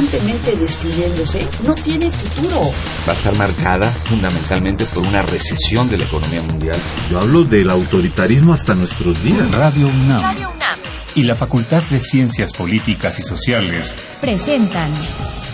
[0.00, 2.72] constantemente destruyéndose, no tiene futuro.
[3.06, 6.76] Va a estar marcada fundamentalmente por una recesión de la economía mundial.
[7.10, 9.50] Yo hablo del autoritarismo hasta nuestros días.
[9.52, 10.22] Radio UNAM.
[10.22, 10.78] Radio UNAM.
[11.16, 14.90] Y la Facultad de Ciencias Políticas y Sociales presentan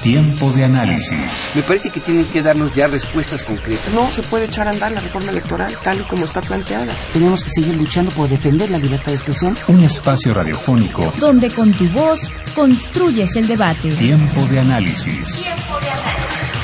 [0.07, 1.51] Tiempo de análisis.
[1.57, 3.93] Me parece que tienen que darnos ya respuestas concretas.
[3.93, 6.95] No se puede echar a andar la reforma electoral tal y como está planteada.
[7.13, 9.59] Tenemos que seguir luchando por defender la libertad de expresión.
[9.67, 13.91] Un espacio radiofónico donde con tu voz construyes el debate.
[13.97, 15.43] Tiempo de análisis.
[15.43, 16.57] Tiempo de análisis.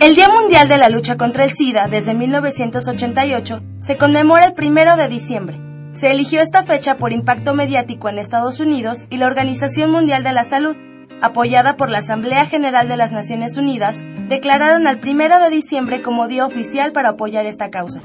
[0.00, 4.96] El Día Mundial de la Lucha contra el SIDA desde 1988 se conmemora el primero
[4.96, 5.69] de diciembre.
[5.92, 10.32] Se eligió esta fecha por impacto mediático en Estados Unidos y la Organización Mundial de
[10.32, 10.76] la Salud,
[11.20, 16.28] apoyada por la Asamblea General de las Naciones Unidas, declararon al primero de diciembre como
[16.28, 18.00] día oficial para apoyar esta causa.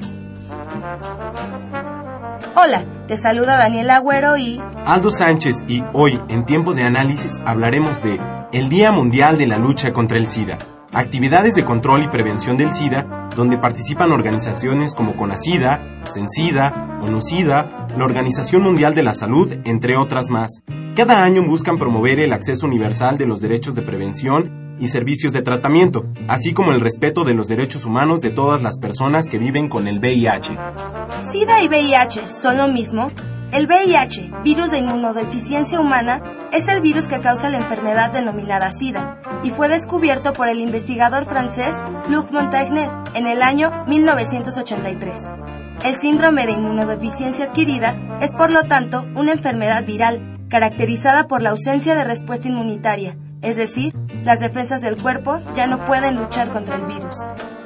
[2.55, 8.01] Hola, te saluda Daniel Agüero y Aldo Sánchez y hoy en tiempo de análisis hablaremos
[8.01, 8.19] de
[8.51, 10.57] el Día Mundial de la Lucha contra el SIDA
[10.95, 18.05] actividades de control y prevención del SIDA, donde participan organizaciones como CONACIDA, CENSIDA, ONUCIDA, la
[18.05, 20.63] Organización Mundial de la Salud, entre otras más.
[20.95, 25.41] Cada año buscan promover el acceso universal de los derechos de prevención y servicios de
[25.41, 29.67] tratamiento, así como el respeto de los derechos humanos de todas las personas que viven
[29.67, 30.57] con el VIH.
[31.31, 33.11] ¿SIDA y VIH son lo mismo?
[33.51, 36.21] El VIH, virus de inmunodeficiencia humana,
[36.55, 41.25] es el virus que causa la enfermedad denominada SIDA y fue descubierto por el investigador
[41.25, 41.75] francés
[42.09, 45.21] Luc Montagnier en el año 1983.
[45.83, 51.49] El síndrome de inmunodeficiencia adquirida es por lo tanto una enfermedad viral caracterizada por la
[51.49, 56.77] ausencia de respuesta inmunitaria, es decir, las defensas del cuerpo ya no pueden luchar contra
[56.77, 57.17] el virus.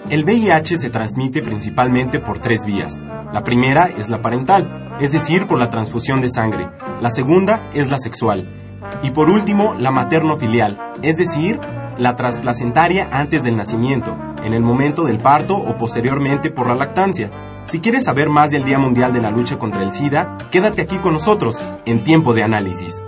[0.09, 2.99] El VIH se transmite principalmente por tres vías.
[3.31, 6.67] La primera es la parental, es decir, por la transfusión de sangre.
[6.99, 8.68] La segunda es la sexual.
[9.03, 11.59] Y por último, la materno-filial, es decir,
[11.97, 17.31] la transplacentaria antes del nacimiento, en el momento del parto o posteriormente por la lactancia.
[17.65, 20.97] Si quieres saber más del Día Mundial de la Lucha contra el SIDA, quédate aquí
[20.97, 23.03] con nosotros en Tiempo de Análisis.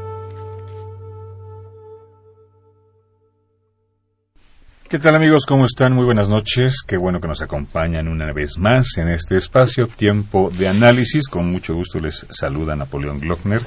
[4.91, 5.46] ¿Qué tal amigos?
[5.47, 5.94] ¿Cómo están?
[5.94, 6.81] Muy buenas noches.
[6.85, 11.29] Qué bueno que nos acompañan una vez más en este espacio, tiempo de análisis.
[11.29, 13.62] Con mucho gusto les saluda Napoleón Glockner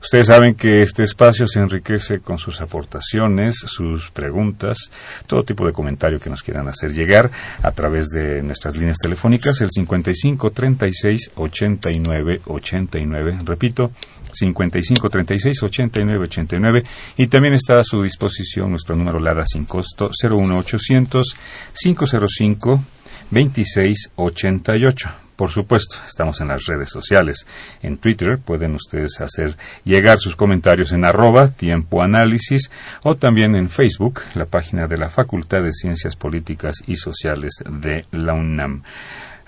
[0.00, 4.78] Ustedes saben que este espacio se enriquece con sus aportaciones, sus preguntas,
[5.26, 7.30] todo tipo de comentario que nos quieran hacer llegar
[7.62, 13.90] a través de nuestras líneas telefónicas, el 55 36 89 89, repito,
[14.32, 16.84] 55 36 89 89
[17.16, 21.36] y también está a su disposición nuestro número LADA sin costo 01800
[21.74, 22.84] 505
[23.30, 25.27] 26 88.
[25.38, 27.46] Por supuesto, estamos en las redes sociales.
[27.80, 32.72] En Twitter pueden ustedes hacer llegar sus comentarios en arroba tiempo análisis
[33.04, 38.04] o también en Facebook, la página de la Facultad de Ciencias Políticas y Sociales de
[38.10, 38.82] la UNAM.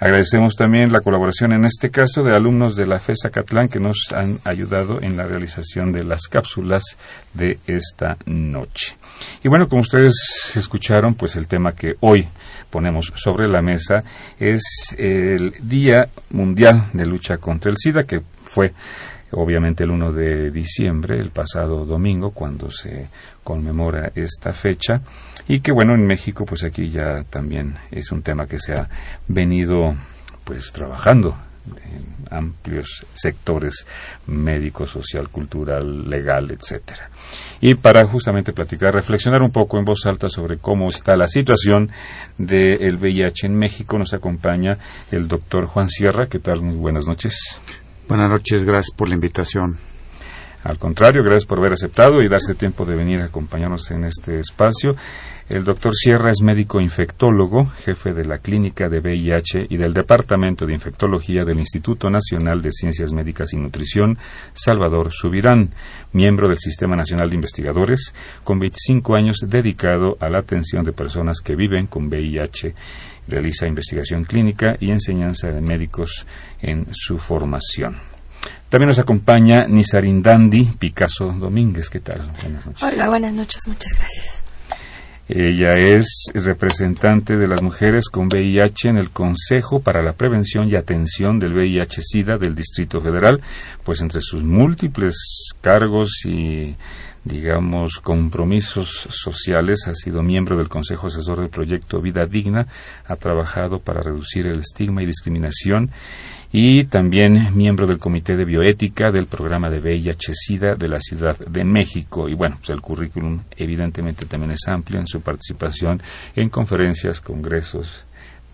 [0.00, 4.12] Agradecemos también la colaboración en este caso de alumnos de la FESA Catlán que nos
[4.14, 6.82] han ayudado en la realización de las cápsulas
[7.34, 8.96] de esta noche.
[9.44, 12.26] Y bueno, como ustedes escucharon, pues el tema que hoy
[12.70, 14.02] ponemos sobre la mesa
[14.38, 14.62] es
[14.96, 18.72] el Día Mundial de Lucha contra el SIDA, que fue
[19.32, 23.08] obviamente el 1 de diciembre, el pasado domingo, cuando se
[23.44, 25.00] conmemora esta fecha,
[25.48, 28.88] y que bueno, en México, pues aquí ya también es un tema que se ha
[29.28, 29.94] venido
[30.44, 31.36] pues trabajando
[31.66, 33.86] en amplios sectores
[34.26, 37.10] médico, social, cultural, legal, etcétera.
[37.60, 41.90] Y para justamente platicar, reflexionar un poco en voz alta sobre cómo está la situación
[42.38, 44.78] del VIH en México, nos acompaña
[45.10, 46.26] el doctor Juan Sierra.
[46.28, 46.62] ¿Qué tal?
[46.62, 47.60] Muy buenas noches.
[48.10, 49.78] Buenas noches, gracias por la invitación.
[50.64, 54.40] Al contrario, gracias por haber aceptado y darse tiempo de venir a acompañarnos en este
[54.40, 54.96] espacio.
[55.48, 60.66] El doctor Sierra es médico infectólogo, jefe de la Clínica de VIH y del Departamento
[60.66, 64.18] de Infectología del Instituto Nacional de Ciencias Médicas y Nutrición,
[64.54, 65.70] Salvador Subirán,
[66.12, 71.38] miembro del Sistema Nacional de Investigadores, con 25 años dedicado a la atención de personas
[71.40, 72.74] que viven con VIH.
[73.30, 76.26] Realiza investigación clínica y enseñanza de médicos
[76.60, 77.94] en su formación.
[78.68, 81.88] También nos acompaña Nisarindandi Picasso Domínguez.
[81.90, 82.30] ¿Qué tal?
[82.42, 82.82] Buenas noches.
[82.82, 83.66] Hola, buenas noches.
[83.68, 84.44] Muchas gracias.
[85.28, 90.74] Ella es representante de las mujeres con VIH en el Consejo para la Prevención y
[90.74, 93.40] Atención del VIH-Sida del Distrito Federal,
[93.84, 96.74] pues entre sus múltiples cargos y
[97.24, 102.66] digamos, compromisos sociales, ha sido miembro del Consejo Asesor del Proyecto Vida Digna,
[103.06, 105.90] ha trabajado para reducir el estigma y discriminación
[106.52, 111.64] y también miembro del Comité de Bioética del programa de VIH-Sida de la Ciudad de
[111.64, 112.28] México.
[112.28, 116.02] Y bueno, pues el currículum evidentemente también es amplio en su participación
[116.34, 118.04] en conferencias, congresos,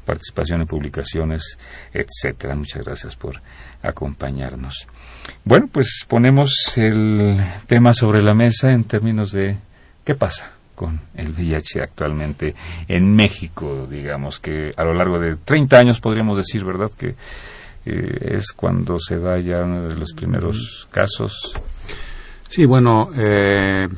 [0.07, 1.59] participación en publicaciones,
[1.93, 2.55] etcétera.
[2.55, 3.43] Muchas gracias por
[3.83, 4.87] acompañarnos.
[5.45, 9.59] Bueno, pues ponemos el tema sobre la mesa en términos de
[10.05, 12.55] qué pasa con el VIH actualmente
[12.87, 16.91] en México, digamos que a lo largo de 30 años podríamos decir, ¿verdad?
[16.97, 17.17] Que
[17.87, 21.55] es cuando se da ya uno de los primeros casos.
[22.49, 23.89] Sí, bueno, eh,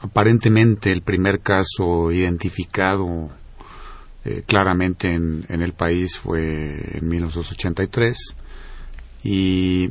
[0.00, 3.30] aparentemente el primer caso identificado
[4.24, 8.18] eh, claramente en, el país fue en 1983
[9.24, 9.90] y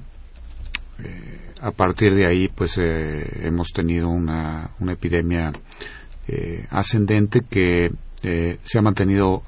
[1.04, 5.52] eh, a partir de ahí pues hemos tenido una, una epidemia
[6.70, 7.92] ascendente que
[8.22, 9.42] se ha mantenido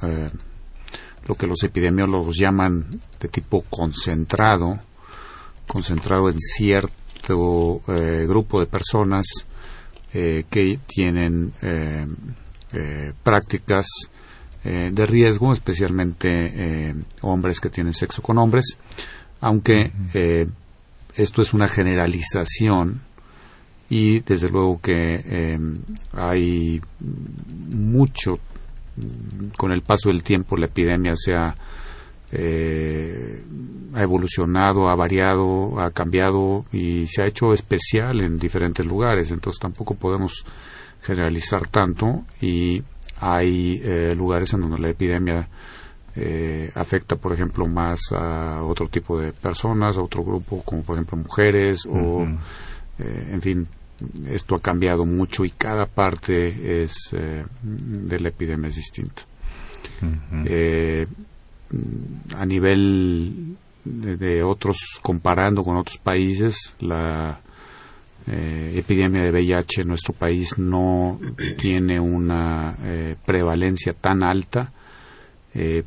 [1.27, 4.79] lo que los epidemiólogos llaman de tipo concentrado,
[5.67, 9.27] concentrado en cierto eh, grupo de personas
[10.13, 11.53] eh, que tienen
[14.63, 18.77] eh, de riesgo, especialmente hombres que tienen sexo con hombres,
[19.39, 19.91] aunque
[21.15, 23.01] esto es una generalización
[23.89, 25.59] y desde luego que
[26.13, 26.81] hay
[27.69, 28.39] mucho
[29.57, 31.55] con el paso del tiempo la epidemia se ha,
[32.31, 33.43] eh,
[33.93, 39.31] ha evolucionado, ha variado, ha cambiado y se ha hecho especial en diferentes lugares.
[39.31, 40.45] Entonces tampoco podemos
[41.01, 42.83] generalizar tanto y
[43.21, 45.47] hay eh, lugares en donde la epidemia
[46.15, 50.95] eh, afecta, por ejemplo, más a otro tipo de personas, a otro grupo, como por
[50.95, 52.27] ejemplo mujeres o,
[52.97, 53.67] en fin,
[54.27, 59.23] esto ha cambiado mucho y cada parte es eh, de la epidemia es distinta.
[60.45, 61.07] Eh,
[62.35, 67.39] a nivel de, otros, comparando con otros países, la
[68.27, 71.19] eh, epidemia de VIH en nuestro país no
[71.57, 72.75] tiene una
[73.25, 74.71] prevalencia tan alta.
[75.53, 75.83] si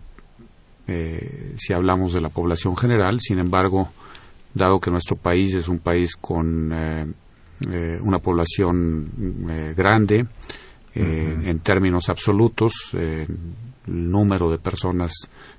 [1.73, 3.91] hablamos de la población general, sin embargo,
[4.53, 6.73] dado que nuestro país es un país con
[7.71, 9.09] eh, una población
[9.49, 10.27] eh, grande
[10.95, 13.27] eh, en términos absolutos, el
[13.87, 15.13] número de personas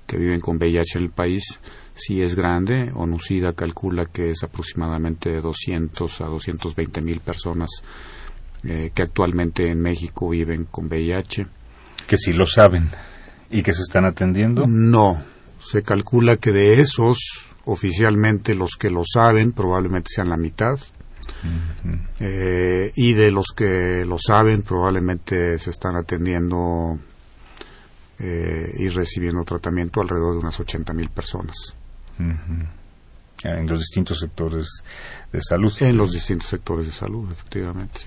[0.06, 1.42] que viven con VIH en el país
[1.96, 2.92] sí es grande.
[2.94, 7.70] ONUCIDA calcula que es aproximadamente de 200 a 220 mil personas
[8.62, 11.46] que actualmente en México viven con VIH.
[12.06, 12.88] Que sí lo saben
[13.50, 14.66] y que se están atendiendo.
[14.66, 15.22] No,
[15.60, 17.18] se calcula que de esos,
[17.64, 20.78] oficialmente los que lo saben probablemente sean la mitad
[22.20, 26.98] eh, y de los que lo saben probablemente se están atendiendo
[28.18, 31.76] eh, y recibiendo tratamiento alrededor de unas 80 mil personas.
[32.18, 34.82] En los distintos sectores
[35.32, 35.72] de salud.
[35.80, 38.00] En los distintos sectores de salud, efectivamente.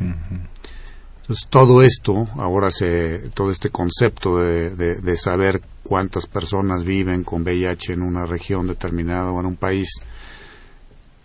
[1.29, 7.43] Entonces, todo esto, ahora se, todo este concepto de, de, saber cuántas personas viven con
[7.43, 9.89] VIH en una región determinada o en un país,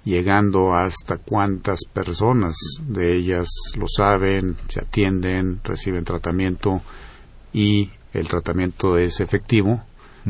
[0.04, 2.54] llegando hasta cuántas personas
[2.86, 6.82] de ellas lo saben, se atienden, reciben tratamiento
[7.54, 9.82] y el tratamiento es efectivo.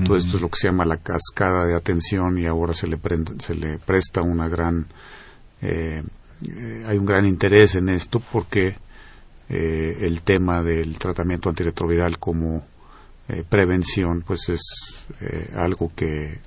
[0.03, 2.99] Todo esto es lo que se llama la cascada de atención y ahora se le,
[3.39, 4.87] se le presta una gran,
[5.63, 6.03] eh,
[6.45, 8.77] eh, hay un gran interés en esto porque
[9.49, 12.67] eh, el tema del tratamiento antirretroviral como
[13.49, 15.07] prevención pues es
[15.55, 16.41] algo que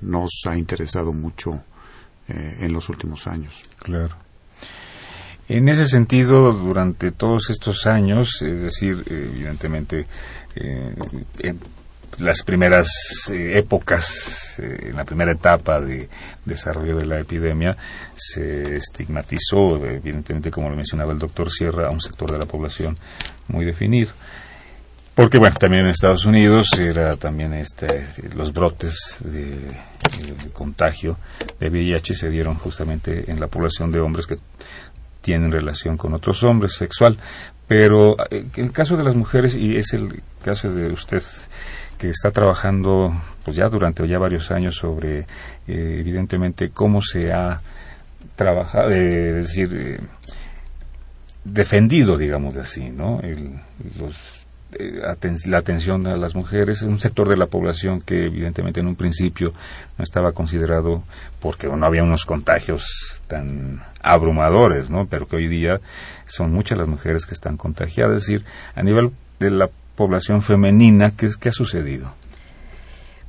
[0.00, 1.62] nos ha interesado mucho
[2.28, 3.60] en los últimos años.
[3.78, 4.16] Claro.
[5.48, 10.06] En ese sentido, durante todos estos años, es decir, evidentemente,
[10.56, 10.94] eh,
[11.40, 11.60] en
[12.18, 12.88] las primeras
[13.30, 16.08] eh, épocas, en la primera etapa de
[16.44, 17.76] desarrollo de la epidemia,
[18.14, 22.96] se estigmatizó, evidentemente, como lo mencionaba el doctor Sierra, a un sector de la población
[23.48, 24.12] muy definido.
[25.14, 29.70] Porque, bueno, también en Estados Unidos era también este, los brotes de,
[30.52, 31.16] contagio
[31.60, 34.38] de VIH se dieron justamente en la población de hombres que
[35.20, 37.16] tienen relación con otros hombres sexual.
[37.68, 41.22] Pero eh, el caso de las mujeres, y es el caso de usted
[41.98, 43.12] que está trabajando
[43.44, 45.24] pues ya durante ya varios años sobre eh,
[45.98, 47.60] evidentemente cómo se ha
[48.36, 50.00] trabajado, eh, es decir,
[51.44, 53.20] defendido, digamos así, ¿no?
[53.22, 53.38] Eh,
[55.46, 58.96] la atención a las mujeres, es un sector de la población que evidentemente en un
[58.96, 59.52] principio
[59.96, 61.04] no estaba considerado
[61.40, 65.06] porque no había unos contagios tan abrumadores, ¿no?
[65.06, 65.80] Pero que hoy día
[66.26, 71.12] son muchas las mujeres que están contagiadas, es decir, a nivel de la población femenina,
[71.16, 72.12] ¿qué, qué ha sucedido?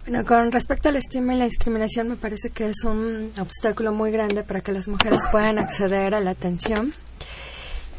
[0.07, 4.12] Bueno, con respecto al estigma y la discriminación, me parece que es un obstáculo muy
[4.12, 6.93] grande para que las mujeres puedan acceder a la atención.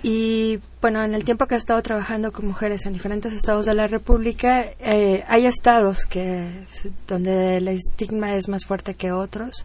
[0.03, 3.75] Y bueno, en el tiempo que he estado trabajando con mujeres en diferentes estados de
[3.75, 6.49] la República, eh, hay estados que
[7.09, 9.65] donde el estigma es más fuerte que otros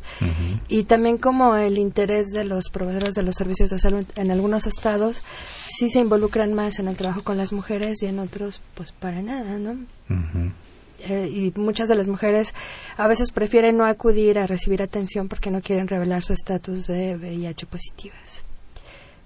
[0.67, 4.65] y también como el interés de los proveedores de los servicios de salud en algunos
[4.65, 5.21] estados
[5.65, 9.21] sí se involucran más en el trabajo con las mujeres y en otros pues para
[9.21, 9.77] nada, ¿no?
[11.07, 12.53] Eh, y muchas de las mujeres
[12.97, 17.15] a veces prefieren no acudir a recibir atención porque no quieren revelar su estatus de
[17.15, 18.43] VIH positivas.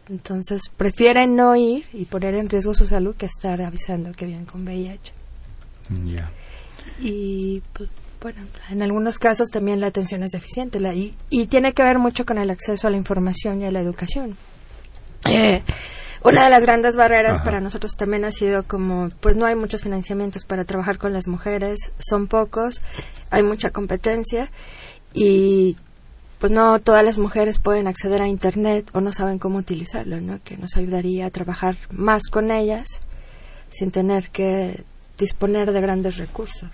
[0.10, 4.46] Entonces prefieren no ir y poner en riesgo su salud que estar avisando que viven
[4.46, 5.14] con VIH.
[6.06, 6.32] Ya.
[7.00, 7.90] Y pues,
[8.22, 12.00] bueno, en algunos casos también la atención es deficiente la, y, y, tiene que ver
[12.00, 14.38] mucho con el acceso a la información y a la educación.
[15.26, 15.64] Eh,
[16.24, 19.84] una de las grandes barreras para nosotros también ha sido como, pues no hay muchos
[19.84, 22.82] financiamientos para trabajar con las mujeres, son pocos,
[23.30, 24.50] hay mucha competencia
[25.14, 25.76] y
[26.40, 30.40] pues no todas las mujeres pueden acceder a Internet o no saben cómo utilizarlo, ¿no?
[30.44, 33.00] Que nos ayudaría a trabajar más con ellas
[33.70, 34.84] sin tener que
[35.18, 36.70] disponer de grandes recursos.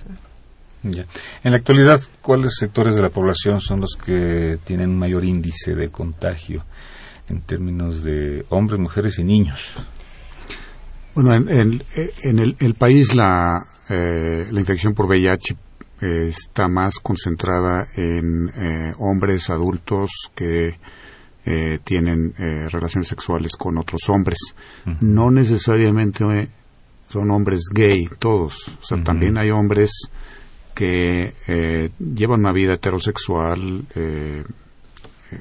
[0.84, 5.90] En la actualidad, ¿cuáles sectores de la población son los que tienen mayor índice de
[5.90, 6.66] contagio
[7.30, 9.60] en términos de hombres, mujeres y niños?
[11.14, 11.84] Bueno, en,
[12.60, 15.56] el, país la, eh, la infección por VIH
[16.02, 20.80] está más concentrada en eh, hombres adultos que
[21.46, 24.40] eh, tienen eh, relaciones sexuales con otros hombres.
[25.00, 26.50] No necesariamente
[27.08, 29.92] son hombres gay todos, o sea, también hay hombres
[30.74, 33.86] que llevan una vida heterosexual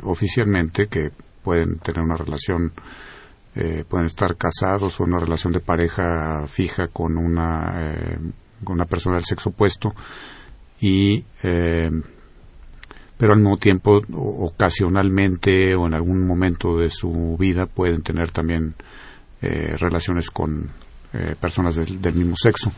[0.03, 1.13] oficialmente, que
[1.43, 2.73] pueden tener una relación
[3.89, 8.19] pueden estar casados o una relación de pareja fija con una,
[8.65, 9.95] con una persona del sexo opuesto
[10.81, 11.91] y eh,
[13.17, 18.75] pero al mismo tiempo ocasionalmente o en algún momento de su vida pueden tener también
[19.43, 20.71] eh, relaciones con
[21.13, 22.73] eh, personas del, mismo sexo.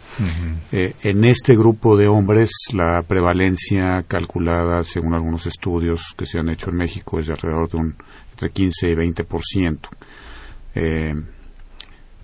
[0.72, 6.70] en este grupo de hombres la prevalencia calculada según algunos estudios que se han hecho
[6.70, 7.96] en México es de alrededor de un
[8.32, 9.78] entre 15 y 20%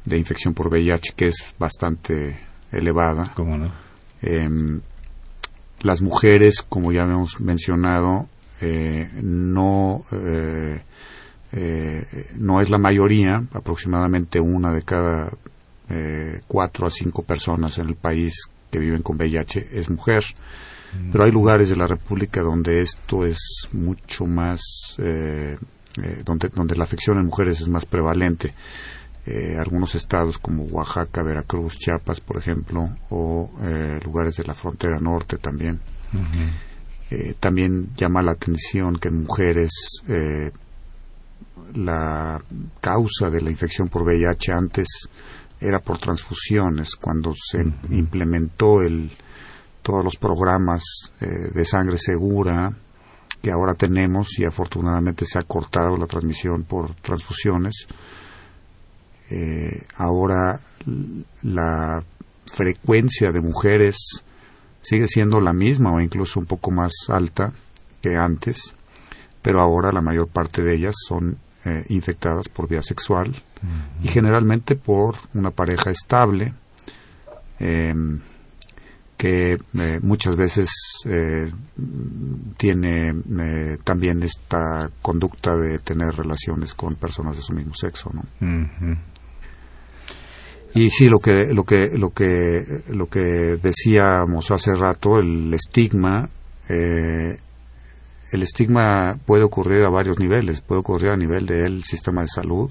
[0.05, 2.41] de infección por VIH que es bastante
[2.73, 3.31] elevada.
[3.35, 3.71] ¿Cómo no?
[5.83, 8.29] Las mujeres, como ya hemos mencionado,
[8.61, 10.81] eh, no, eh,
[11.53, 15.33] eh, no es la mayoría, aproximadamente una de cada
[16.47, 18.35] cuatro a cinco personas en el país
[18.71, 20.25] que viven con VIH es mujer.
[20.93, 21.11] Mm.
[21.13, 23.39] Pero hay lugares de la República donde esto es
[23.73, 24.61] mucho más,
[26.25, 28.53] donde, donde la afección en mujeres es más prevalente.
[29.59, 33.51] Algunos estados como Oaxaca, Veracruz, Chiapas, por ejemplo, o
[34.05, 35.81] lugares de la frontera norte también.
[37.11, 40.51] Eh, también llama la atención que en mujeres eh,
[41.75, 42.43] la
[42.81, 44.87] causa de la infección por VIH antes
[45.59, 46.97] era por transfusiones.
[46.97, 49.11] Cuando se implementó el,
[49.83, 50.83] todos los programas
[51.21, 52.73] eh, de sangre segura
[53.41, 57.87] que ahora tenemos y afortunadamente se ha cortado la transmisión por transfusiones,
[59.97, 60.61] ahora
[61.43, 62.03] la
[62.47, 64.25] frecuencia de mujeres
[64.81, 67.53] sigue siendo la misma o incluso un poco más alta
[68.01, 68.75] que antes,
[69.43, 73.43] pero ahora la mayor parte de ellas son eh, infectadas por vía sexual
[74.03, 76.55] y generalmente por una pareja estable
[77.59, 78.21] em,
[79.17, 80.71] que eh, muchas veces
[81.07, 81.53] eh,
[82.57, 83.13] tiene
[83.83, 88.23] también esta conducta de tener relaciones con personas de su mismo sexo, ¿no?
[90.75, 96.29] Y sí, lo que, lo que, lo que, lo que decíamos hace rato, el estigma,
[96.69, 97.39] eh,
[98.31, 102.71] el estigma puede ocurrir a varios niveles, puede ocurrir a nivel del sistema de salud,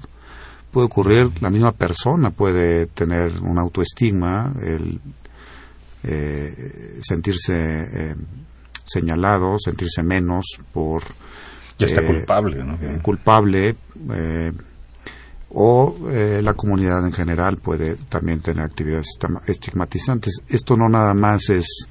[0.70, 5.00] puede ocurrir, la misma persona puede tener un autoestigma, el
[6.04, 8.14] eh, sentirse eh,
[8.84, 11.02] señalado, sentirse menos por...
[11.78, 12.76] Ya está culpable, ¿no?
[13.02, 13.76] culpable,
[15.50, 20.42] o eh, la comunidad en general puede también tener actividades estigmatizantes.
[20.48, 21.88] Esto no nada más es,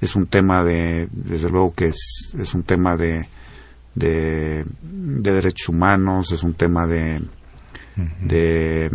[0.00, 3.26] es un tema de, desde luego que es, es un tema de,
[3.94, 7.22] de, derechos humanos, es un tema de,
[8.20, 8.86] de,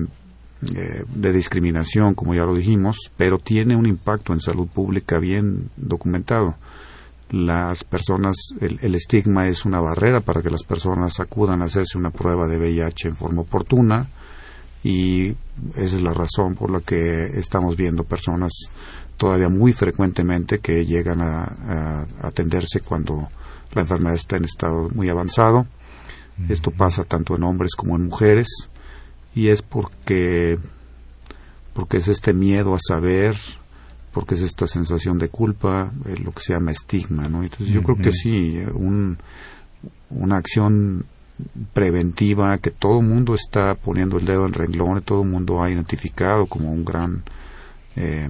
[0.73, 5.69] eh, de discriminación, como ya lo dijimos, pero tiene un impacto en salud pública bien
[5.75, 6.55] documentado.
[7.29, 11.97] Las personas, el, el estigma es una barrera para que las personas acudan a hacerse
[11.97, 14.07] una prueba de VIH en forma oportuna
[14.83, 15.29] y
[15.75, 18.53] esa es la razón por la que estamos viendo personas
[19.17, 23.27] todavía muy frecuentemente que llegan a, a atenderse cuando
[23.73, 25.65] la enfermedad está en estado muy avanzado.
[26.49, 28.47] Esto pasa tanto en hombres como en mujeres
[29.33, 30.59] y es porque
[31.73, 33.37] porque es este miedo a saber,
[34.17, 37.43] porque es esta sensación de culpa, eh, lo que se llama estigma, ¿no?
[37.43, 39.19] Entonces yo creo que sí, un,
[40.09, 41.05] una acción
[41.71, 45.69] preventiva que todo el mundo está poniendo el dedo en renglón, todo el mundo ha
[45.69, 47.23] identificado como un gran
[47.95, 48.27] eh,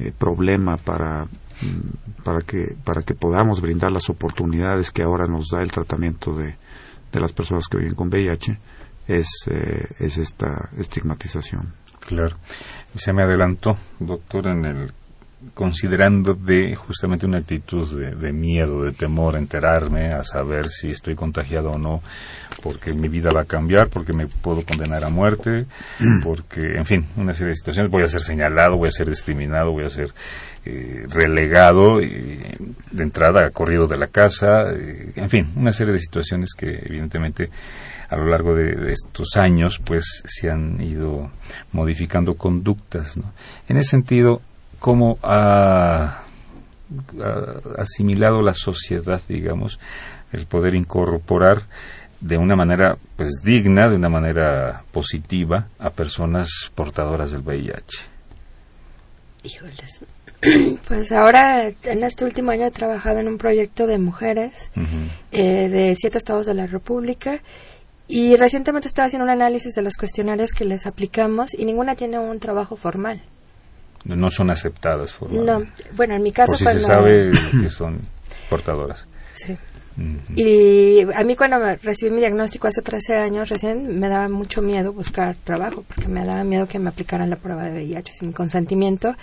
[0.00, 5.50] eh, problema para mm, para que para que podamos brindar las oportunidades que ahora nos
[5.50, 6.56] da el tratamiento de,
[7.12, 8.58] de las personas que viven con VIH
[9.06, 12.36] es eh, es esta estigmatización claro.
[12.96, 14.92] Se me adelantó doctor en el
[15.52, 21.14] considerando de justamente una actitud de, miedo, de temor a enterarme, a saber si estoy
[21.14, 22.00] contagiado o no,
[22.62, 25.66] porque mi vida va a cambiar, porque me puedo condenar a muerte,
[26.22, 29.72] porque, en fin, una serie de situaciones, voy a ser señalado, voy a ser discriminado,
[29.72, 30.10] voy a ser
[30.64, 36.70] eh, relegado, de entrada corrido de la casa, en fin, una serie de situaciones que
[36.86, 37.50] evidentemente
[38.08, 41.30] a lo largo de, estos años pues se han ido
[41.72, 43.16] modificando conductas.
[43.16, 43.32] ¿no?
[43.68, 44.40] En ese sentido,
[44.78, 46.22] cómo ha,
[47.78, 49.78] asimilado la sociedad, digamos,
[50.32, 51.62] el poder incorporar
[52.20, 58.14] de una manera pues digna, de una manera positiva a personas portadoras del VIH.
[59.42, 60.00] Híjoles.
[60.88, 64.70] Pues ahora, en este último año he trabajado en un proyecto de mujeres
[65.32, 67.40] eh, de siete estados de la República
[68.06, 72.18] y recientemente estaba haciendo un análisis de los cuestionarios que les aplicamos y ninguna tiene
[72.18, 73.22] un trabajo formal
[74.04, 75.84] no son aceptadas formalmente.
[75.84, 76.56] No, bueno, en mi caso...
[76.56, 77.30] si se sabe
[77.62, 78.00] que son
[78.50, 79.06] portadoras.
[79.34, 79.56] Sí.
[80.34, 84.92] Y a mí cuando recibí mi diagnóstico hace 13 años recién me daba mucho miedo
[84.92, 89.14] buscar trabajo porque me daba miedo que me aplicaran la prueba de VIH sin consentimiento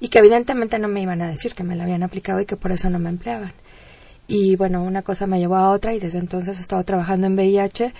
[0.00, 2.56] y que evidentemente no me iban a decir que me la habían aplicado y que
[2.56, 3.52] por eso no me empleaban.
[4.26, 7.34] Y bueno, una cosa me llevó a otra y desde entonces he estado trabajando en
[7.34, 7.94] VIH,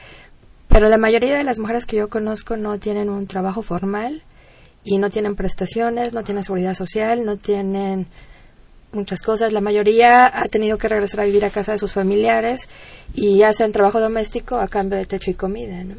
[0.77, 4.23] pero la mayoría de las mujeres que yo conozco no tienen un trabajo formal
[4.85, 8.09] y no tienen prestaciones, no tienen seguridad social, no tienen
[8.93, 9.55] muchas cosas.
[9.55, 12.69] La mayoría ha tenido que regresar a vivir a casa de sus familiares
[13.15, 15.83] y hacen trabajo doméstico a cambio de techo y comida.
[15.83, 15.95] ¿no?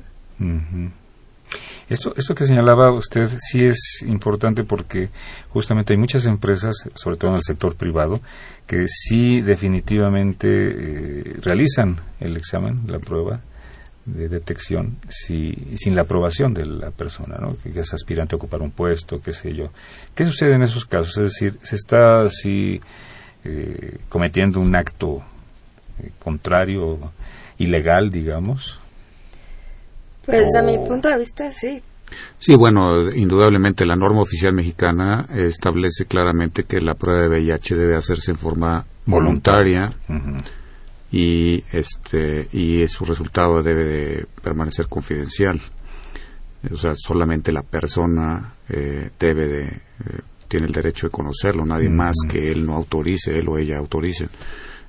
[1.90, 5.10] Esto, esto que señalaba usted sí es importante porque
[5.50, 8.22] justamente hay muchas empresas, sobre todo en el sector privado,
[8.68, 13.42] que sí definitivamente eh, realizan el examen, la prueba,
[14.08, 17.58] de detección si, sin la aprobación de la persona, ¿no?
[17.62, 19.70] que, es aspirante a ocupar un puesto, qué sé yo.
[20.16, 21.18] ¿Qué sucede en esos casos?
[21.18, 22.80] Es decir, ¿se está así
[23.44, 25.22] eh, cometiendo un acto
[26.02, 26.98] eh, contrario,
[27.58, 28.80] ilegal, digamos?
[30.26, 31.82] Pues a mi punto de vista, sí.
[32.40, 37.98] Sí, bueno, indudablemente la norma oficial mexicana establece claramente que la prueba de VIH debe
[37.98, 39.92] hacerse en forma voluntaria
[41.12, 45.62] y este y su resultado debe de permanecer confidencial.
[46.72, 51.90] O sea solamente la persona eh, debe de eh, tiene el derecho de conocerlo nadie
[51.90, 54.28] más que él no autorice él o ella autorice.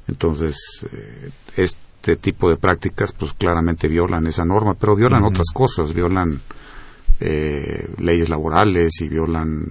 [0.09, 0.57] Entonces
[0.93, 6.41] eh, este tipo de prácticas pues claramente violan esa norma pero violan otras cosas violan
[7.21, 9.67] leyes laborales y violan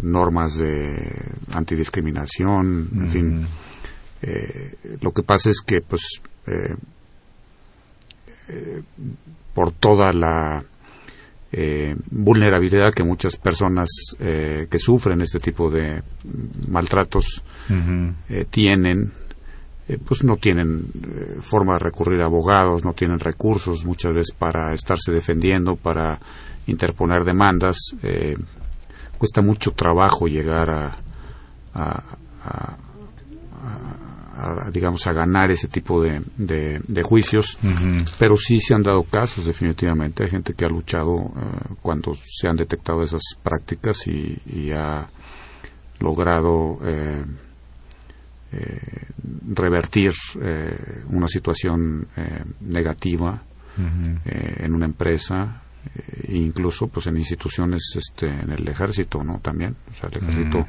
[0.00, 3.46] normas de antidiscriminación en fin
[4.22, 6.02] eh, lo que pasa es que, pues,
[6.46, 6.74] eh,
[8.48, 8.82] eh,
[9.54, 10.64] por toda la
[12.10, 16.02] vulnerabilidad que muchas personas que sufren este tipo de
[16.68, 17.42] maltratos
[18.50, 19.12] tienen,
[20.04, 20.84] pues no tienen
[21.40, 26.20] forma de recurrir a abogados, no tienen recursos muchas veces para estarse defendiendo, para
[26.66, 27.78] interponer demandas.
[29.16, 30.94] cuesta mucho trabajo llegar a,
[31.72, 32.16] a
[34.72, 37.58] digamos, a ganar ese tipo de, de, juicios,
[38.18, 40.24] pero sí se han dado casos definitivamente.
[40.24, 45.08] Hay gente que ha luchado eh, cuando se han detectado esas prácticas y, ha
[46.00, 47.24] logrado eh,
[48.52, 49.06] eh,
[49.54, 50.12] revertir
[51.08, 52.06] una situación
[52.60, 53.42] negativa
[54.24, 55.62] en una empresa
[56.24, 59.76] e incluso pues en instituciones este en el ejército no también.
[59.90, 60.66] O sea el ejército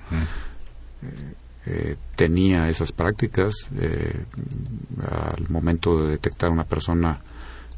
[1.69, 4.23] eh, tenía esas prácticas eh,
[5.05, 7.19] al momento de detectar una persona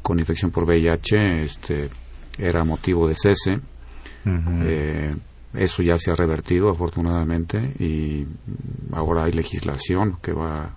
[0.00, 1.90] con infección por VIH este,
[2.38, 3.58] era motivo de cese.
[4.24, 5.16] Eh,
[5.54, 8.26] eso ya se ha revertido afortunadamente y
[8.92, 10.70] ahora hay legislación que va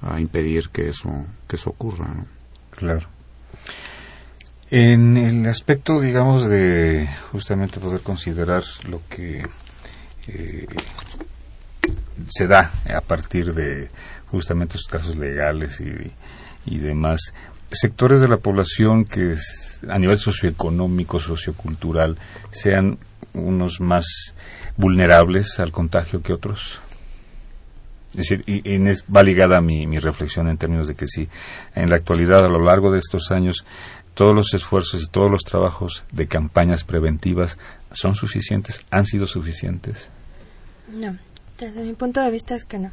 [0.00, 1.10] a impedir que eso
[1.48, 2.06] que eso ocurra.
[2.14, 2.26] ¿no?
[2.70, 3.08] Claro.
[4.70, 9.42] En el aspecto, digamos, de justamente poder considerar lo que
[10.28, 10.66] eh,
[12.28, 13.88] se da a partir de
[14.26, 16.12] justamente esos casos legales y,
[16.66, 17.32] y demás,
[17.70, 19.34] sectores de la población que
[19.88, 22.18] a nivel socioeconómico, sociocultural,
[22.50, 22.98] sean
[23.34, 24.34] unos más
[24.76, 26.80] vulnerables al contagio que otros?
[28.10, 28.78] Es decir, y,
[29.12, 31.28] va ligada mi, mi reflexión en términos de que sí,
[31.74, 33.66] en la actualidad, a lo largo de estos años,
[34.14, 37.58] todos los esfuerzos y todos los trabajos de campañas preventivas
[37.90, 40.08] son suficientes, han sido suficientes.
[40.88, 41.18] No,
[41.58, 42.92] desde mi punto de vista es que no.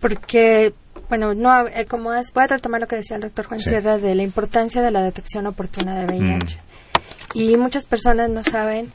[0.00, 0.74] Porque,
[1.08, 3.98] bueno, no, eh, como es, voy a retomar lo que decía el doctor Juan Sierra
[3.98, 6.56] de la importancia de la detección oportuna de VIH.
[6.56, 7.38] Mm.
[7.38, 8.92] Y muchas personas no saben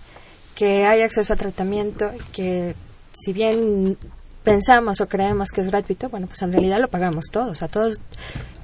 [0.56, 2.76] que hay acceso a tratamiento, que
[3.12, 3.98] si bien
[4.44, 7.62] pensamos o creemos que es gratuito, bueno, pues en realidad lo pagamos todos.
[7.64, 7.96] A todos,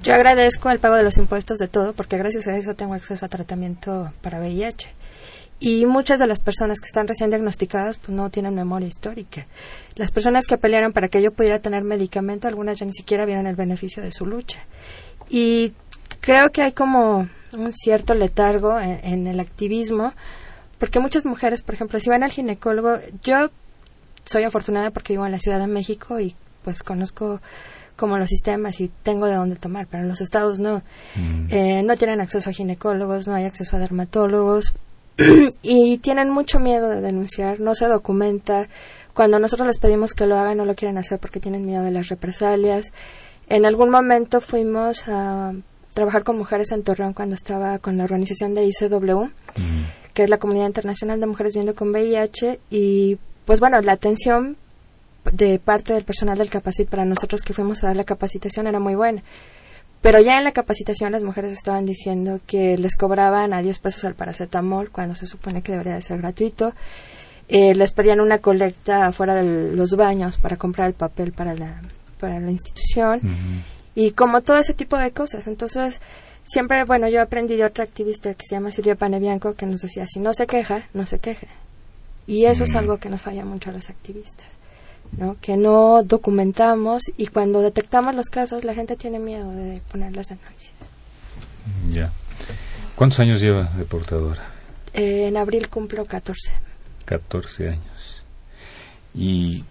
[0.04, 3.26] yo agradezco el pago de los impuestos de todo, porque gracias a eso tengo acceso
[3.26, 4.90] a tratamiento para VIH.
[5.60, 9.46] Y muchas de las personas que están recién diagnosticadas pues no tienen memoria histórica.
[9.96, 13.46] Las personas que pelearon para que yo pudiera tener medicamento, algunas ya ni siquiera vieron
[13.46, 14.60] el beneficio de su lucha.
[15.30, 15.74] Y
[16.22, 20.14] creo que hay como un cierto letargo en, en el activismo,
[20.78, 23.50] porque muchas mujeres, por ejemplo, si van al ginecólogo, yo
[24.24, 27.42] soy afortunada porque vivo en la Ciudad de México y pues conozco
[27.98, 30.84] como los sistemas y tengo de dónde tomar, pero en los estados no.
[31.16, 31.48] Mm.
[31.50, 34.74] Eh, no tienen acceso a ginecólogos, no hay acceso a dermatólogos
[35.62, 38.68] y tienen mucho miedo de denunciar, no se documenta.
[39.14, 41.92] Cuando nosotros les pedimos que lo hagan, no lo quieren hacer porque tienen miedo de
[41.92, 42.94] las represalias.
[43.48, 45.54] En algún momento fuimos a
[45.94, 49.30] trabajar con mujeres en Torreón cuando estaba con la organización de ICW,
[50.14, 54.56] que es la Comunidad Internacional de Mujeres Viendo con VIH, y pues bueno, la atención
[55.32, 58.80] de parte del personal del Capacit para nosotros que fuimos a dar la capacitación era
[58.80, 59.24] muy buena.
[60.02, 64.06] Pero ya en la capacitación las mujeres estaban diciendo que les cobraban a 10 pesos
[64.06, 66.74] al paracetamol cuando se supone que debería de ser gratuito.
[67.50, 71.82] Eh, les pedían una colecta afuera de los baños para comprar el papel para la,
[72.20, 73.22] para la institución.
[73.96, 75.48] Y como todo ese tipo de cosas.
[75.48, 76.00] Entonces,
[76.44, 80.06] siempre, bueno, yo aprendí de otra activista que se llama Silvia Panebianco que nos decía,
[80.06, 81.48] si no se queja, no se queje.
[82.28, 84.48] Y eso es algo que nos falla mucho a los activistas,
[85.18, 85.38] ¿no?
[85.42, 90.28] Que no documentamos y cuando detectamos los casos la gente tiene miedo de poner las
[90.28, 90.74] denuncias.
[91.92, 92.12] Ya.
[92.96, 94.44] ¿Cuántos años lleva de portadora?
[94.94, 96.54] Eh, en abril cumplo 14.
[97.06, 98.24] 14 años.
[99.14, 99.64] Y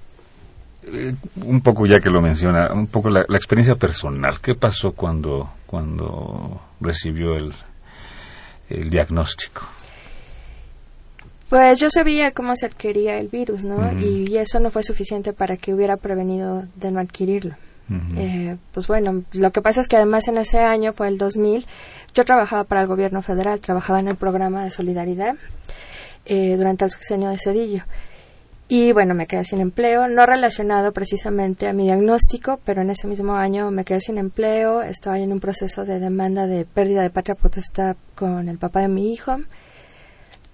[0.84, 4.40] eh, un poco ya que lo menciona, un poco la, la, experiencia personal.
[4.40, 7.52] ¿Qué pasó cuando, cuando recibió el,
[8.70, 9.62] el diagnóstico?
[11.48, 13.98] Pues yo sabía cómo se adquiría el virus, ¿no?
[13.98, 17.54] y, eso no fue suficiente para que hubiera prevenido de no adquirirlo.
[18.16, 21.64] eh, pues bueno, lo que pasa es que además en ese año, fue el 2000,
[22.14, 25.36] yo trabajaba para el gobierno federal, trabajaba en el programa de solidaridad
[26.26, 27.84] eh, durante el sexenio de Cedillo.
[28.70, 33.06] Y bueno, me quedé sin empleo, no relacionado precisamente a mi diagnóstico, pero en ese
[33.06, 37.08] mismo año me quedé sin empleo, estaba en un proceso de demanda de pérdida de
[37.08, 39.38] patria potestad con el papá de mi hijo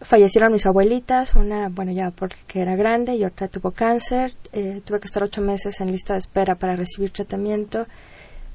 [0.05, 4.35] fallecieron mis abuelitas, una, bueno, ya porque era grande y otra tuvo cáncer.
[4.53, 7.87] Eh, tuve que estar ocho meses en lista de espera para recibir tratamiento.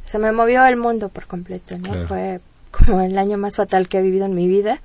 [0.06, 2.08] Se me movió el mundo por completo, ¿no?
[2.08, 2.40] Fue
[2.72, 4.82] como el año más fatal que he vivido en mi vida.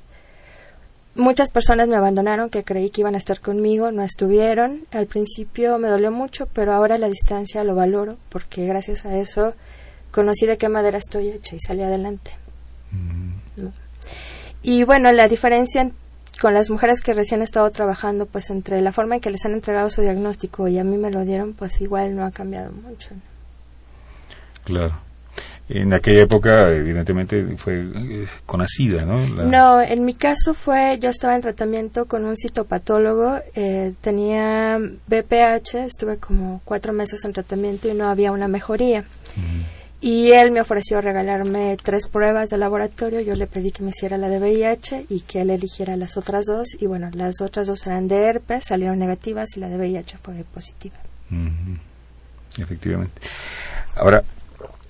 [1.14, 4.80] Muchas personas me abandonaron que creí que iban a estar conmigo, no estuvieron.
[4.90, 9.54] Al principio me dolió mucho, pero ahora la distancia lo valoro porque gracias a eso
[10.10, 12.32] conocí de qué madera estoy hecha y salí adelante.
[12.90, 13.68] Mm.
[14.62, 15.92] Y bueno, la diferencia
[16.40, 19.44] con las mujeres que recién he estado trabajando, pues entre la forma en que les
[19.44, 22.72] han entregado su diagnóstico y a mí me lo dieron, pues igual no ha cambiado
[22.72, 23.10] mucho.
[24.64, 24.98] Claro.
[25.66, 29.26] En aquella época, evidentemente, fue eh, con ASIDA, ¿no?
[29.26, 35.86] No, en mi caso fue, yo estaba en tratamiento con un citopatólogo, eh, tenía BPH,
[35.86, 39.04] estuve como cuatro meses en tratamiento y no había una mejoría
[40.04, 43.22] y él me ofreció regalarme tres pruebas de laboratorio.
[43.22, 46.44] Yo le pedí que me hiciera la de VIH y que él eligiera las otras
[46.44, 46.76] dos.
[46.78, 50.44] Y bueno, las otras dos eran de herpes, salieron negativas y la de VIH fue
[50.52, 50.96] positiva.
[52.58, 53.18] Efectivamente.
[53.96, 54.22] Ahora,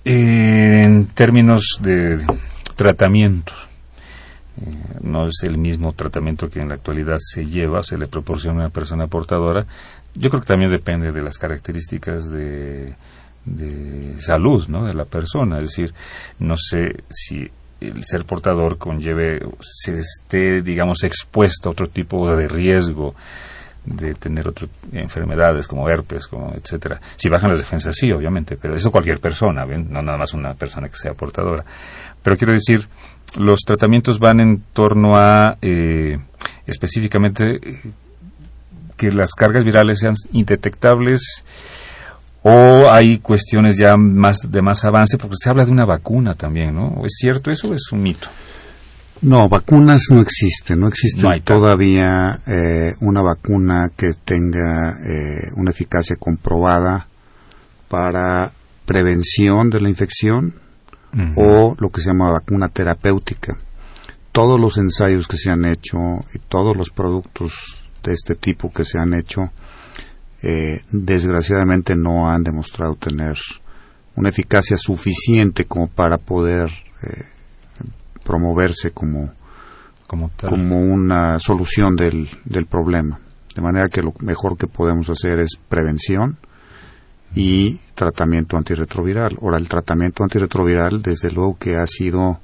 [0.03, 2.19] en términos de
[2.75, 3.53] tratamiento,
[4.59, 8.57] eh, no es el mismo tratamiento que en la actualidad se lleva, se le proporciona
[8.57, 9.65] a una persona portadora.
[10.13, 12.95] Yo creo que también depende de las características de
[13.45, 14.85] de salud ¿no?
[14.85, 15.59] de la persona.
[15.59, 15.93] Es decir,
[16.39, 17.47] no sé si
[17.79, 23.15] el ser portador conlleve, se esté, digamos, expuesto a otro tipo de riesgo
[23.85, 26.99] de tener otras enfermedades como herpes, como etcétera.
[27.15, 29.87] Si bajan las defensas, sí, obviamente, pero eso cualquier persona, ¿ven?
[29.91, 31.63] no nada más una persona que sea portadora.
[32.23, 32.87] Pero quiero decir,
[33.37, 36.17] los tratamientos van en torno a eh,
[36.65, 37.81] específicamente eh,
[38.97, 41.43] que las cargas virales sean indetectables
[42.47, 46.75] o hay cuestiones ya más de más avance porque se habla de una vacuna también,
[46.75, 47.01] ¿no?
[47.03, 48.27] ¿Es cierto eso o es un mito?
[49.21, 56.17] No, vacunas no existen, no existe todavía eh, una vacuna que tenga eh, una eficacia
[56.17, 57.07] comprobada
[57.89, 58.51] para
[58.85, 60.53] prevención de la infección
[61.37, 63.57] o lo que se llama vacuna terapéutica.
[64.31, 65.97] Todos los ensayos que se han hecho
[66.33, 67.53] y todos los productos
[68.03, 69.51] de este tipo que se han hecho,
[70.47, 73.35] eh, desgraciadamente no han demostrado tener
[74.15, 76.69] una eficacia suficiente como para poder
[78.23, 79.31] promoverse como,
[80.07, 83.19] como, una solución del, del problema.
[83.55, 86.37] De manera que lo mejor que podemos hacer es prevención
[87.35, 89.37] y tratamiento antirretroviral.
[89.41, 92.39] Ahora, el tratamiento antirretroviral, desde luego que ha sido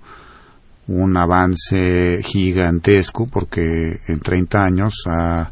[0.87, 5.51] un avance gigantesco porque en 30 años ha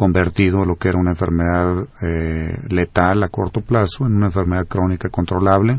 [0.00, 5.10] convertido lo que era una enfermedad eh, letal a corto plazo en una enfermedad crónica
[5.10, 5.78] controlable.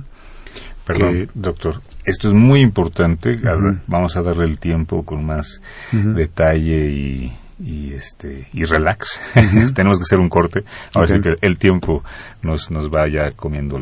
[0.86, 3.39] Perdón, doctor, esto es muy importante.
[3.88, 5.60] Vamos a darle el tiempo con más
[5.91, 9.19] detalle y, y, este y relax.
[9.73, 10.65] Tenemos que hacer un corte.
[10.93, 12.03] A ver que el tiempo
[12.43, 13.79] nos, nos vaya comiendo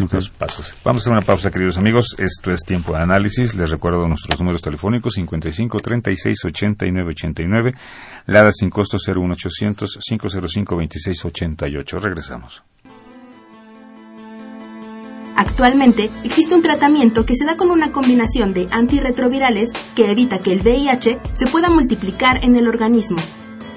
[0.00, 0.74] los pasos.
[0.84, 2.14] Vamos a hacer una pausa, queridos amigos.
[2.18, 3.54] Esto es tiempo de análisis.
[3.54, 7.74] Les recuerdo nuestros números telefónicos 55 36 89 89.
[8.26, 11.98] Lada sin costo 01800 505 26 88.
[11.98, 12.62] Regresamos.
[15.36, 20.52] Actualmente existe un tratamiento que se da con una combinación de antirretrovirales que evita que
[20.52, 23.18] el VIH se pueda multiplicar en el organismo.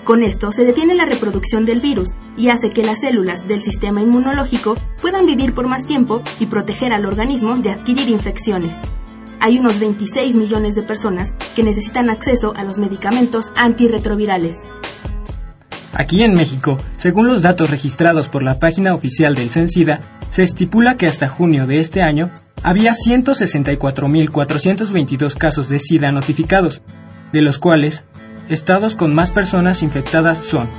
[0.04, 4.02] Con esto se detiene la reproducción del virus y hace que las células del sistema
[4.02, 8.82] inmunológico puedan vivir por más tiempo y proteger al organismo de adquirir infecciones.
[9.40, 14.68] Hay unos 26 millones de personas que necesitan acceso a los medicamentos antirretrovirales.
[15.94, 20.98] Aquí en México, según los datos registrados por la página oficial del CENSIDA, se estipula
[20.98, 22.32] que hasta junio de este año
[22.64, 26.82] había 164.422 casos de SIDA notificados,
[27.34, 28.06] de los cuales
[28.52, 30.70] estados con más personas infectadas son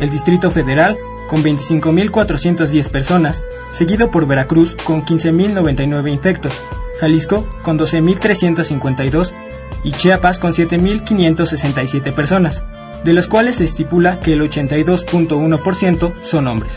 [0.00, 0.96] el Distrito Federal
[1.28, 6.54] con 25.410 personas, seguido por Veracruz con 15.099 infectos,
[7.00, 9.32] Jalisco con 12.352
[9.84, 12.64] y Chiapas con 7.567 personas,
[13.04, 16.76] de los cuales se estipula que el 82.1% son hombres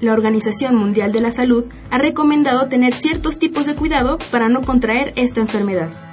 [0.00, 4.60] la Organización Mundial de la Salud ha recomendado tener ciertos tipos de cuidado para no
[4.60, 6.05] contraer esta enfermedad.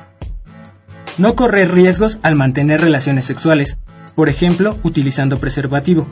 [1.18, 3.78] No correr riesgos al mantener relaciones sexuales,
[4.16, 6.08] por ejemplo, utilizando preservativo.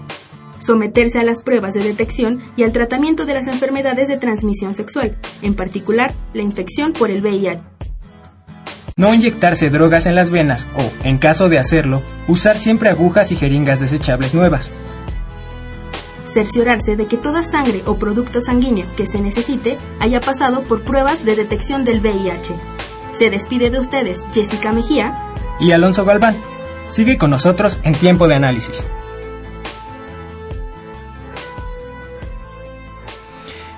[0.60, 5.18] Someterse a las pruebas de detección y al tratamiento de las enfermedades de transmisión sexual,
[5.42, 7.64] en particular la infección por el VIH.
[8.96, 13.36] No inyectarse drogas en las venas o, en caso de hacerlo, usar siempre agujas y
[13.36, 14.70] jeringas desechables nuevas,
[16.26, 21.26] cerciorarse de que toda sangre o producto sanguíneo que se necesite haya pasado por pruebas
[21.26, 22.54] de detección del VIH.
[23.12, 26.38] Se despide de ustedes Jessica Mejía y Alonso Galván.
[26.90, 28.84] Sigue con nosotros en tiempo de análisis.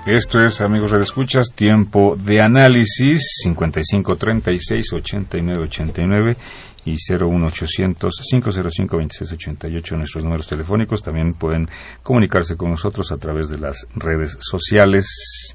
[0.06, 6.36] Esto es, amigos de escuchas, tiempo de análisis 55 36 89 89
[6.84, 11.02] y 01800 505 2688 nuestros números telefónicos.
[11.02, 11.68] También pueden
[12.02, 15.54] comunicarse con nosotros a través de las redes sociales,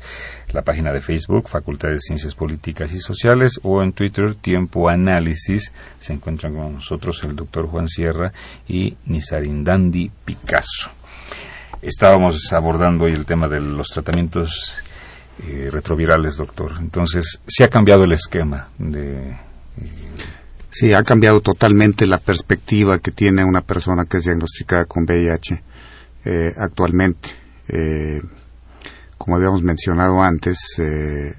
[0.52, 5.72] la página de Facebook, Facultad de Ciencias Políticas y Sociales, o en Twitter, Tiempo Análisis.
[6.00, 8.32] Se encuentran con nosotros el doctor Juan Sierra
[8.68, 10.92] y Nizarindandi Picasso.
[11.82, 14.84] Estábamos abordando hoy el tema de los tratamientos
[15.48, 16.74] eh, retrovirales, doctor.
[16.80, 19.49] Entonces, se ha cambiado el esquema de...
[20.70, 25.04] Eh, Sí, ha cambiado totalmente la perspectiva que tiene una persona que es diagnosticada con
[25.04, 25.64] VIH
[26.26, 27.30] eh, actualmente.
[27.68, 28.22] Eh,
[29.18, 31.34] como habíamos mencionado antes, eh,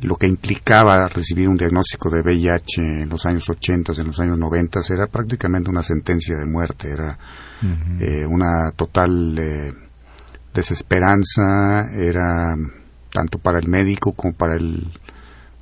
[0.00, 4.38] lo que implicaba recibir un diagnóstico de VIH en los años 80, en los años
[4.38, 7.16] 90, era prácticamente una sentencia de muerte, era
[8.28, 9.74] una total
[10.52, 12.56] desesperanza, era
[13.12, 14.92] tanto para el médico como para el,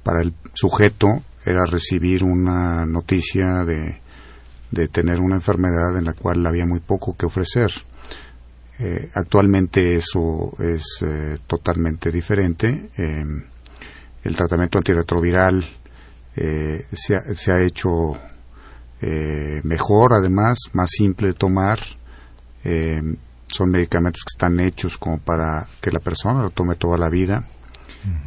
[0.03, 4.01] para el sujeto, era recibir una noticia de,
[4.71, 7.71] de tener una enfermedad en la cual había muy poco que ofrecer.
[8.79, 12.89] Eh, actualmente eso es eh, totalmente diferente.
[12.97, 13.25] Eh,
[14.25, 15.69] el tratamiento antirretroviral
[16.35, 18.19] se ha, se, ha, hecho
[19.63, 21.81] mejor, además, más simple de tomar.
[23.53, 27.47] Son medicamentos que están hechos como para que la persona lo tome toda la vida.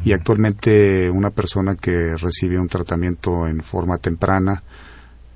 [0.04, 4.62] Y actualmente una persona que recibe un tratamiento en forma temprana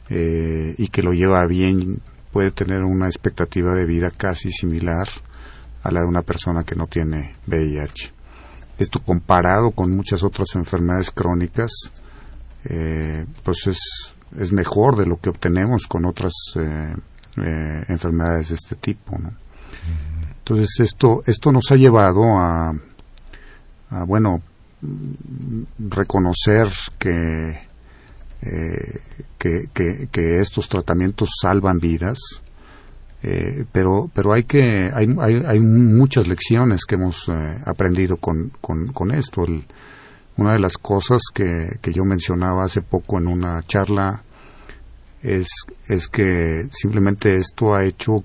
[0.08, 2.00] y que lo lleva bien
[2.32, 5.08] puede tener una expectativa de vida casi similar
[5.82, 8.12] a la de una persona que no tiene VIH.
[8.78, 11.72] Esto comparado con muchas otras enfermedades crónicas,
[12.64, 13.80] eh, pues es,
[14.38, 16.94] es, mejor de lo que obtenemos con otras eh,
[17.42, 19.18] eh, enfermedades de este tipo.
[20.48, 22.72] Entonces esto, esto nos ha llevado a,
[23.90, 24.40] a bueno,
[25.78, 27.68] reconocer que
[28.40, 29.00] eh,
[29.36, 29.68] que,
[30.10, 32.18] que, estos tratamientos salvan vidas,
[33.22, 38.50] eh, pero, pero hay que, hay, hay, hay, muchas lecciones que hemos eh, aprendido con,
[38.62, 39.44] con, con esto.
[40.38, 44.22] una de las cosas que, que yo mencionaba hace poco en una charla
[45.22, 45.48] es,
[45.88, 48.24] es que simplemente esto ha hecho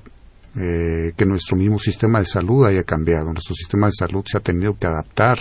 [0.54, 3.34] que nuestro mismo sistema de salud haya cambiado.
[3.34, 5.40] Nuestro sistema de salud se ha tenido que adaptar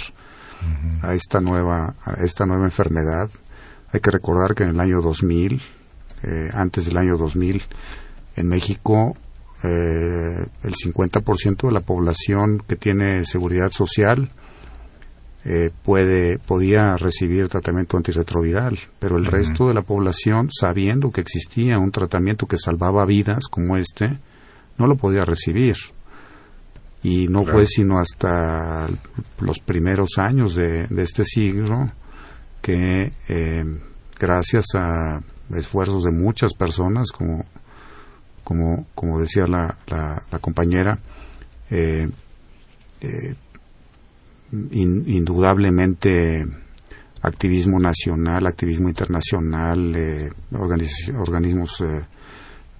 [1.02, 3.30] a esta nueva, a esta nueva enfermedad.
[3.92, 5.60] Hay que recordar que en el año 2000,
[6.22, 7.62] eh, antes del año 2000,
[8.36, 9.16] en México
[9.62, 14.30] eh, el 50% de la población que tiene seguridad social
[15.44, 21.78] eh, puede podía recibir tratamiento antirretroviral, pero el resto de la población, sabiendo que existía
[21.78, 24.18] un tratamiento que salvaba vidas como este,
[24.82, 25.76] no lo podía recibir.
[27.04, 28.88] Y no fue sino hasta
[29.40, 31.88] los primeros años de este siglo
[32.62, 33.64] que eh,
[34.18, 35.20] gracias a
[35.54, 37.44] esfuerzos de muchas personas, como,
[38.44, 40.98] como, como decía la, la, compañera,
[41.70, 42.08] eh,
[43.00, 43.34] eh,
[44.52, 46.46] indudablemente
[47.20, 51.82] activismo nacional, activismo internacional, organismos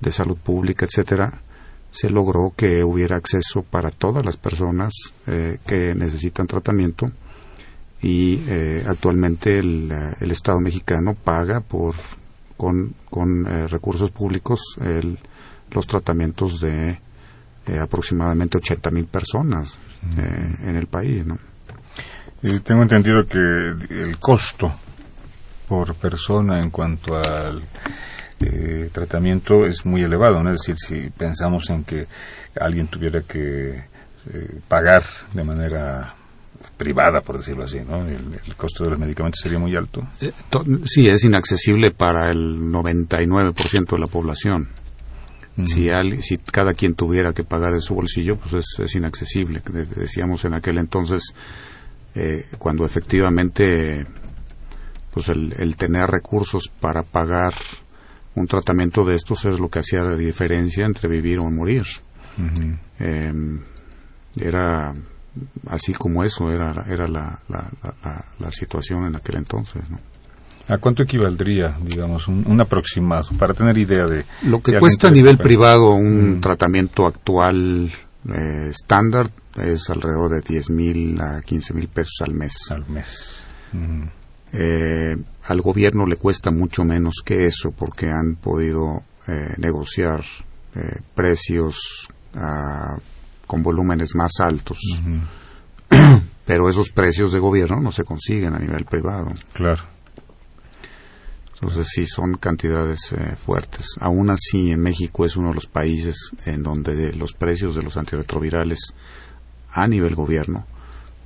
[0.01, 1.43] de salud pública, etcétera,
[1.93, 4.93] se logró que hubiera acceso para todas las personas
[5.25, 7.13] que necesitan tratamiento
[8.03, 11.95] y eh, actualmente el, eh, el, Estado mexicano paga por
[12.57, 15.19] con, con eh, recursos públicos el,
[15.71, 16.99] los tratamientos de
[17.81, 19.79] aproximadamente 80 mil personas
[20.17, 21.25] en el país.
[21.25, 21.39] ¿no?
[22.43, 24.73] Y tengo entendido que el costo
[25.69, 27.63] por persona en cuanto al
[28.93, 30.53] tratamiento es muy elevado, ¿no?
[30.53, 32.07] es decir, si pensamos en que
[32.61, 33.85] alguien tuviera que
[34.69, 35.03] pagar
[35.35, 36.15] de manera
[36.77, 38.07] privada, por decirlo así, ¿no?
[38.07, 40.07] El, costo de los medicamentos sería muy alto.
[40.21, 40.33] Eh,
[40.85, 44.69] sí, es inaccesible para el 99% de la población.
[45.65, 45.91] si,
[46.23, 49.63] si cada quien tuviera que pagar de su bolsillo, pues es, inaccesible.
[49.97, 51.23] Decíamos en aquel entonces,
[52.15, 54.07] eh, cuando efectivamente
[55.13, 57.55] pues el, tener recursos para pagar
[58.35, 61.85] un tratamiento de estos es lo que hacía la diferencia entre vivir o morir.
[62.99, 63.61] Em,
[64.37, 64.95] era
[65.67, 69.83] así como eso era, era la, la, situación en aquel entonces.
[69.91, 69.99] ¿no?
[70.69, 74.25] ¿A cuánto equivaldría, digamos, un, aproximado, para tener idea de...
[74.45, 77.93] Lo que cuesta a nivel privado un tratamiento actual
[78.29, 82.71] eh, estándar es alrededor de 10 mil a 15 mil pesos al mes.
[82.71, 83.47] Al mes.
[84.53, 90.23] Eh, al gobierno le cuesta mucho menos que eso porque han podido eh, negociar
[91.15, 92.97] precios a
[93.53, 94.79] con volúmenes más altos.
[96.47, 99.31] Pero esos precios de gobierno no se consiguen a nivel privado.
[99.53, 99.83] Claro.
[101.53, 103.89] Entonces sí, son cantidades eh, fuertes.
[104.01, 107.99] Aún así, en México es uno de los países en donde los precios de los
[107.99, 108.95] antirretrovirales
[109.71, 110.65] a nivel gobierno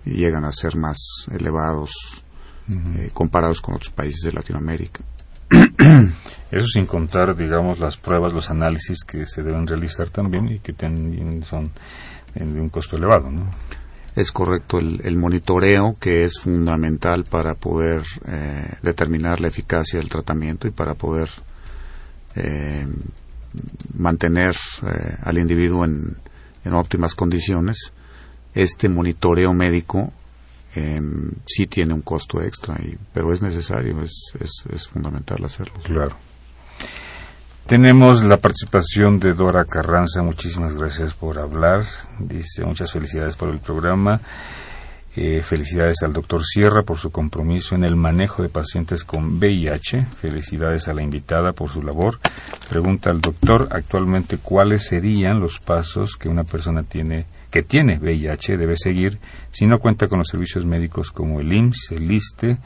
[0.04, 0.98] llegan a ser más
[1.30, 2.24] elevados
[2.68, 5.00] eh, comparados con otros países de Latinoamérica.
[6.50, 10.72] Eso sin contar, digamos, las pruebas, los análisis que se deben realizar también y que
[10.72, 11.70] también son
[12.34, 13.48] de un costo elevado, ¿no?
[14.16, 20.66] Es correcto, el, monitoreo que es fundamental para poder eh, determinar la eficacia del tratamiento
[20.66, 21.28] y para poder
[22.34, 22.86] eh,
[23.94, 26.16] mantener eh, al individuo en,
[26.72, 27.92] óptimas condiciones.
[28.54, 30.12] Este monitoreo médico
[31.46, 35.74] sí tiene un costo extra, y, pero es necesario, es, es, es fundamental hacerlo.
[35.82, 36.16] Claro.
[37.66, 40.22] Tenemos la participación de Dora Carranza.
[40.22, 41.82] Muchísimas gracias por hablar.
[42.20, 44.20] Dice muchas felicidades por el programa.
[45.16, 50.06] Eh, felicidades al doctor Sierra por su compromiso en el manejo de pacientes con VIH.
[50.20, 52.20] Felicidades a la invitada por su labor.
[52.68, 58.58] Pregunta al doctor actualmente cuáles serían los pasos que una persona tiene que tiene VIH
[58.58, 59.18] debe seguir
[59.56, 62.58] si no cuenta con los servicios médicos como el IMSS, el ISTE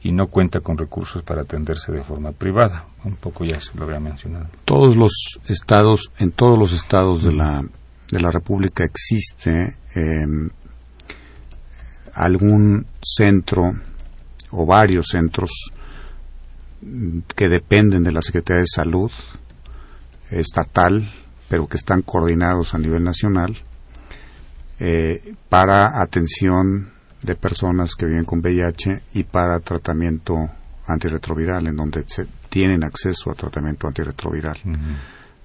[0.00, 2.86] y no cuenta con recursos para atenderse de forma privada.
[3.04, 4.46] Un poco ya se lo había mencionado.
[4.64, 5.12] Todos los
[5.48, 7.62] estados, en todos los estados de la,
[8.10, 10.48] de la República existe em,
[12.14, 13.74] algún centro
[14.50, 15.50] o varios centros
[17.36, 19.10] que dependen de la Secretaría de Salud
[20.30, 21.12] estatal,
[21.50, 23.58] pero que están coordinados a nivel nacional
[24.80, 26.90] eh, para atención
[27.22, 30.36] de personas que viven con VIH y para tratamiento
[30.86, 34.58] antirretroviral, en donde se tienen acceso a tratamiento antirretroviral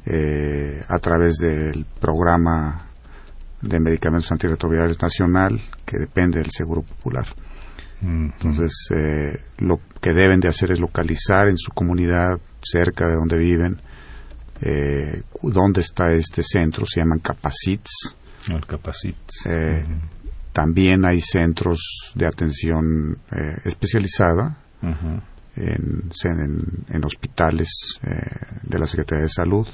[0.06, 2.88] eh, a través del programa
[3.62, 7.28] de medicamentos antirretrovirales nacional que depende del Seguro Popular.
[8.02, 13.38] Entonces, eh, lo que deben de hacer es localizar en su comunidad, cerca de donde
[13.38, 13.82] viven,
[14.62, 18.16] eh, dónde está este centro, se llaman Capacits.
[18.54, 19.46] El Capacits.
[19.46, 19.86] Eh,
[20.52, 24.58] también hay centros de atención eh, especializada
[25.56, 26.12] en,
[26.90, 28.00] en, hospitales
[28.62, 29.68] de la Secretaría de Salud.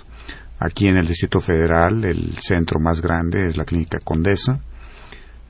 [0.59, 4.59] Aquí en el Distrito Federal, el centro más grande es la Clínica Condesa,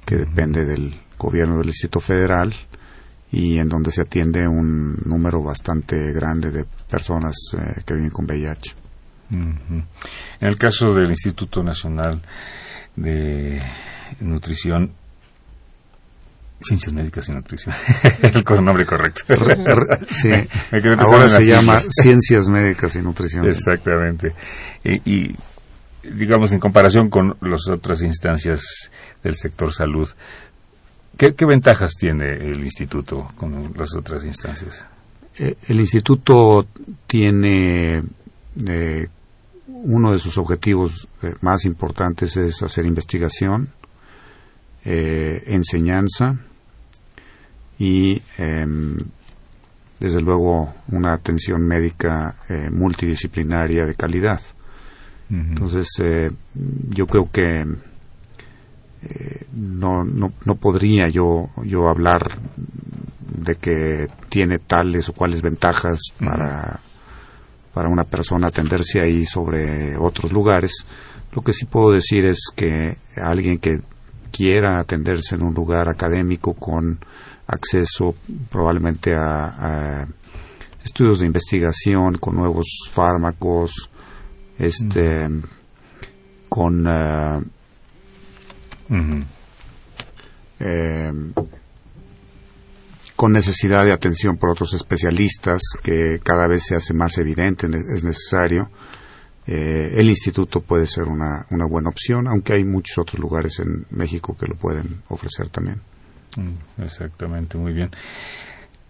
[0.06, 2.54] que depende del gobierno del Distrito Federal
[3.32, 7.36] y en donde se atiende un número bastante grande de personas
[7.86, 8.76] que viven con VIH.
[9.32, 9.86] En
[10.42, 12.22] el caso del Instituto Nacional
[12.96, 13.62] de
[14.20, 14.92] Nutrición,
[16.64, 17.76] Ciencias Médicas y Nutrición,
[18.22, 19.24] el nombre correcto.
[20.12, 20.32] sí,
[21.00, 23.48] ahora se llama Ciencias Médicas y Nutrición.
[23.48, 24.34] Exactamente.
[24.84, 25.36] Y,
[26.04, 28.92] digamos, en comparación con las otras instancias
[29.24, 30.08] del sector salud,
[31.18, 34.86] ¿qué, ventajas tiene el instituto con las otras instancias?
[35.40, 36.68] Eh, el instituto
[37.08, 38.04] tiene
[38.68, 39.08] eh,
[39.84, 43.70] uno de sus objetivos eh, más importantes es hacer investigación,
[44.84, 46.38] eh, enseñanza
[47.78, 48.98] y, em,
[50.00, 54.42] desde luego, una atención médica eh, multidisciplinaria de calidad.
[55.30, 55.88] Entonces,
[56.90, 57.66] yo creo que
[59.54, 62.38] no, no, no podría yo, yo hablar
[63.42, 66.82] de que tiene tales o cuales ventajas para
[67.74, 70.86] para una persona atenderse ahí sobre otros lugares.
[71.34, 73.82] Lo que sí puedo decir es que alguien que
[74.32, 77.00] quiera atenderse en un lugar académico con
[77.48, 78.16] acceso
[78.50, 80.08] probablemente a,
[80.84, 83.90] estudios de investigación con nuevos fármacos,
[84.58, 85.30] este,
[86.50, 87.44] con uh,
[93.22, 98.04] con necesidad de atención por otros especialistas, que cada vez se hace más evidente, es
[98.04, 98.72] necesario.
[99.46, 104.36] Eh, el instituto puede ser una, buena opción, aunque hay muchos otros lugares en México
[104.36, 105.82] que lo pueden ofrecer también.
[106.36, 107.92] Mm, exactamente, muy bien.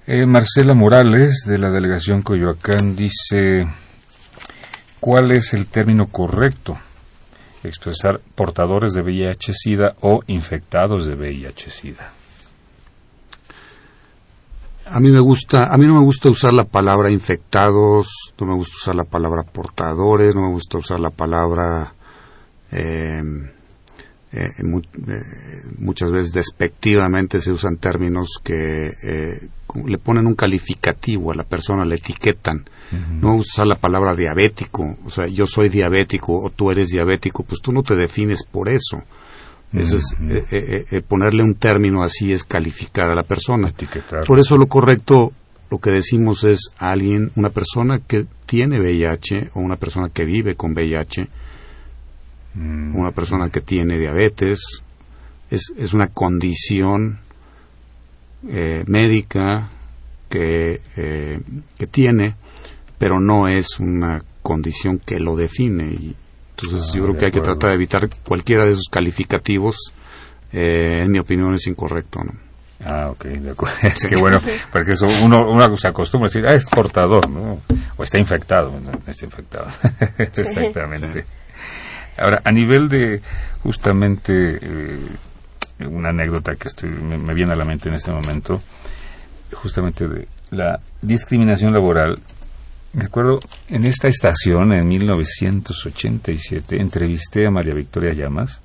[0.08, 3.68] Eh, Marcela Morales, de la delegación Coyoacán, dice,
[5.02, 6.80] ¿cuál es el término correcto?
[7.66, 12.21] Expresar portadores de VIH-Sida o infectados de VIH-Sida.
[14.92, 18.56] A mí me gusta, a mí no me gusta usar la palabra infectados, no me
[18.56, 21.94] gusta usar la palabra portadores, no me gusta usar la palabra
[22.72, 23.46] em,
[24.34, 24.64] eh, eh,
[25.78, 29.50] muchas veces despectivamente se usan términos que eh,
[29.86, 32.66] le ponen un calificativo a la persona, le etiquetan.
[33.22, 37.62] No usar la palabra diabético, o sea, yo soy diabético o tú eres diabético, pues
[37.62, 39.04] tú no te defines por eso.
[39.74, 43.74] Eso es, eh, eh, eh, ponerle un término así es calificar a la persona.
[44.28, 45.32] Por eso lo correcto,
[45.70, 50.26] lo que decimos es a alguien, una persona que tiene VIH o una persona que
[50.26, 51.28] vive con VIH,
[52.56, 52.96] mm.
[52.98, 54.84] una persona que tiene diabetes,
[55.50, 57.20] es, es una condición
[58.44, 59.70] médica
[60.28, 60.82] que,
[61.78, 62.36] que tiene,
[62.98, 66.16] pero no es una condición que lo define y,
[66.64, 69.94] entonces yo creo que hay que tratar de evitar cualquiera de esos calificativos.
[70.54, 72.34] Eh, en mi opinión es incorrecto, ¿no?
[72.84, 73.76] Ah, ok, de acuerdo.
[73.84, 74.40] Es que bueno,
[74.72, 77.62] porque eso uno, uno se acostumbra a decir, ah, es portador, ¿no?
[77.98, 78.92] O está infectado, ¿no?
[79.08, 79.68] Está infectado.
[80.18, 81.26] Exactamente.
[82.18, 83.22] Ahora, a nivel de
[83.64, 85.00] justamente eh,
[85.88, 88.62] una anécdota que estoy, me, viene a la mente en este momento,
[89.54, 92.20] justamente de la discriminación laboral
[92.94, 93.40] me acuerdo,
[93.70, 98.62] en esta estación, en 1987, entrevisté a María Victoria Llamas,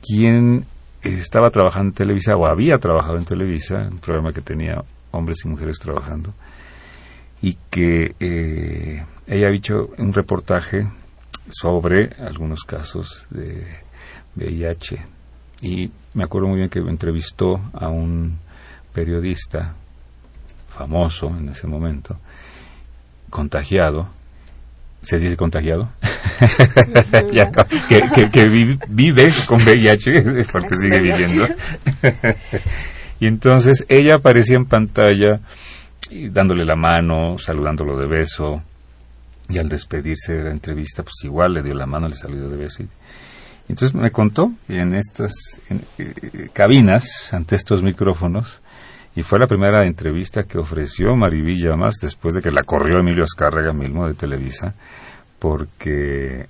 [0.00, 0.64] quien
[1.02, 5.48] estaba trabajando en Televisa, o había trabajado en Televisa, un programa que tenía hombres y
[5.48, 6.32] mujeres trabajando,
[7.42, 10.88] y que eh, ella ha dicho un reportaje
[11.48, 13.84] sobre algunos casos de,
[14.36, 14.98] VIH.
[15.62, 18.38] Y me acuerdo muy bien que entrevistó a un
[18.92, 19.74] periodista
[20.68, 22.18] famoso en ese momento,
[23.34, 24.08] contagiado,
[25.02, 25.90] se dice contagiado,
[28.32, 28.44] que,
[28.88, 31.48] vive con VIH, porque sigue viviendo.
[33.20, 35.40] y entonces ella aparecía en pantalla
[36.30, 38.62] dándole la mano, saludándolo de beso,
[39.48, 42.56] y al despedirse de la entrevista, pues igual le dio la mano, le saludó de
[42.56, 42.84] beso.
[42.84, 42.88] Y,
[43.68, 45.32] entonces me contó en estas
[45.98, 48.60] eh, cabinas, ante estos micrófonos,
[49.16, 53.24] y fue la primera entrevista que ofreció Marivilla más después de que la corrió Emilio
[53.24, 54.74] Azcárraga mismo de Televisa,
[55.38, 56.48] porque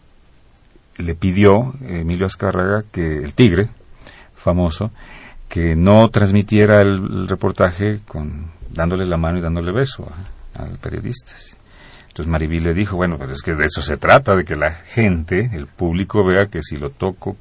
[0.96, 3.68] le pidió Emilio Azcárraga que el tigre
[4.34, 4.90] famoso
[5.48, 10.10] que no transmitiera el, reportaje con dándole la mano y dándole beso
[10.54, 11.32] al periodista.
[12.08, 14.72] Entonces Mariví le dijo, bueno, pues es que de eso se trata, de que la
[14.72, 17.36] gente, el público vea que si lo toco,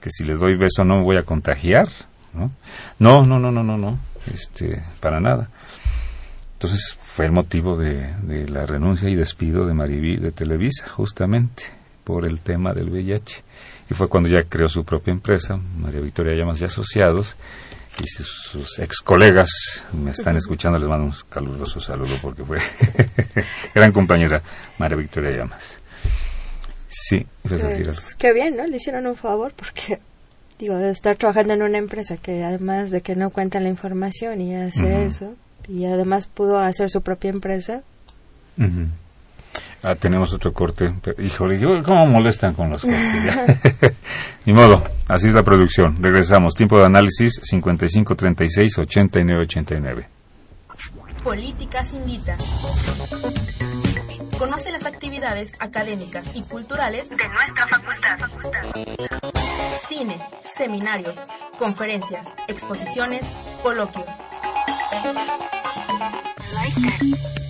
[0.00, 1.88] que si le doy beso no me voy a contagiar.
[2.32, 2.50] No,
[2.98, 3.98] no, no, no, no, no,
[4.32, 5.48] este, para nada.
[6.54, 11.64] Entonces fue el motivo de, la renuncia y despido de Mariví de Televisa, justamente
[12.04, 13.42] por el tema del VIH.
[13.90, 17.36] Y fue cuando ya creó su propia empresa, María Victoria Llamas y Asociados,
[18.02, 22.58] y si sus ex colegas me están escuchando, les mando un caluroso saludo porque fue
[23.74, 24.42] gran compañera
[24.78, 25.80] María Victoria Llamas.
[26.88, 28.66] Sí, pues, Qué bien, ¿no?
[28.66, 30.00] Le hicieron un favor porque,
[30.58, 34.40] digo, de estar trabajando en una empresa que además de que no cuenta la información
[34.40, 35.34] y hace eso,
[35.68, 37.82] y además pudo hacer su propia empresa.
[39.82, 40.92] Ah, tenemos otro corte.
[41.18, 43.70] híjole, ¿cómo molestan con los cortes?
[44.44, 46.02] Ni modo, así es la producción.
[46.02, 46.54] Regresamos.
[46.54, 50.06] Tiempo de análisis 5536-8989.
[51.22, 52.36] Políticas invita.
[54.38, 58.18] Conoce las actividades académicas y culturales de nuestra facultad.
[59.88, 61.18] Cine, seminarios,
[61.58, 63.24] conferencias, exposiciones,
[63.64, 64.06] coloquios.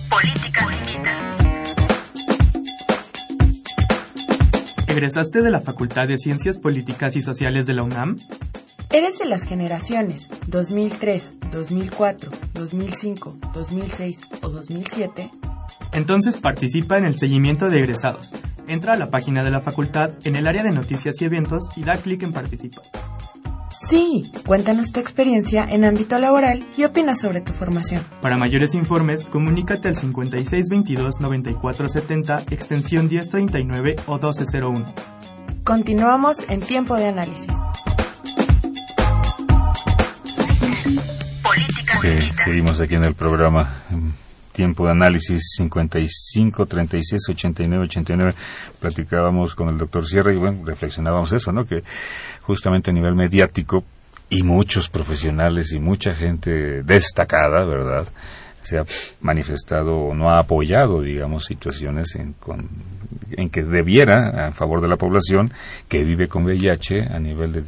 [0.09, 1.37] Políticas invita.
[4.87, 8.17] ¿Egresaste de la Facultad de Ciencias Políticas y Sociales de la UNAM?
[8.91, 15.29] ¿Eres de las generaciones 2003, 2004, 2005, 2006 o 2007?
[15.91, 18.31] Entonces participa en el seguimiento de egresados.
[18.67, 21.83] Entra a la página de la facultad en el área de noticias y eventos y
[21.83, 22.81] da clic en Participa.
[23.89, 28.03] Sí, cuéntanos tu experiencia en ámbito laboral y opina sobre tu formación.
[28.21, 34.93] Para mayores informes, comunícate al 5622-9470, extensión 1039 o 1201.
[35.63, 37.47] Continuamos en tiempo de análisis.
[42.01, 42.09] Sí,
[42.43, 43.71] seguimos aquí en el programa
[44.51, 48.33] tiempo de análisis 55, 36, 89, 89.
[48.79, 51.65] Platicábamos con el doctor Sierra y bueno, reflexionábamos eso, ¿no?
[51.65, 51.83] Que
[52.41, 53.83] justamente a nivel mediático
[54.29, 58.07] y muchos profesionales y mucha gente destacada, ¿verdad?
[58.61, 58.83] se ha
[59.21, 62.35] manifestado o no ha apoyado, digamos, situaciones en,
[63.31, 65.51] en que debiera, a favor de la población
[65.87, 67.63] que vive con VIH a nivel de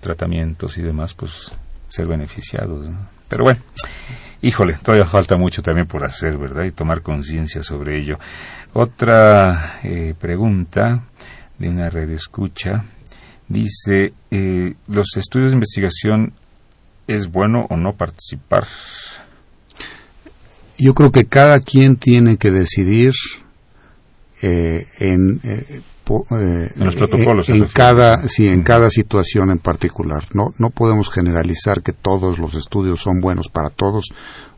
[0.00, 1.52] tratamientos y demás, pues
[1.88, 2.86] ser beneficiados.
[3.28, 3.60] Pero bueno,
[4.42, 6.64] híjole, todavía falta mucho también por hacer, ¿verdad?
[6.64, 8.18] Y tomar conciencia sobre ello.
[8.74, 11.04] Otra eh, pregunta
[11.58, 12.84] de una red escucha
[13.48, 16.32] dice, eh, ¿los estudios de investigación
[17.06, 18.64] es bueno o no participar?
[20.78, 23.12] Yo creo que cada quien tiene que decidir
[24.42, 25.80] eh, en eh,
[26.30, 30.24] en los protocolos en, cada sí en cada situación en particular.
[30.32, 34.10] No no podemos generalizar que todos los estudios son buenos para todos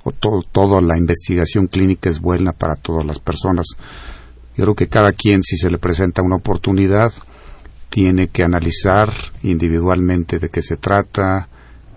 [0.03, 3.67] o todo, toda la investigación clínica es buena para todas las personas.
[4.57, 7.13] Yo creo que cada quien si se le presenta una oportunidad
[7.89, 11.49] tiene que analizar individualmente de qué se trata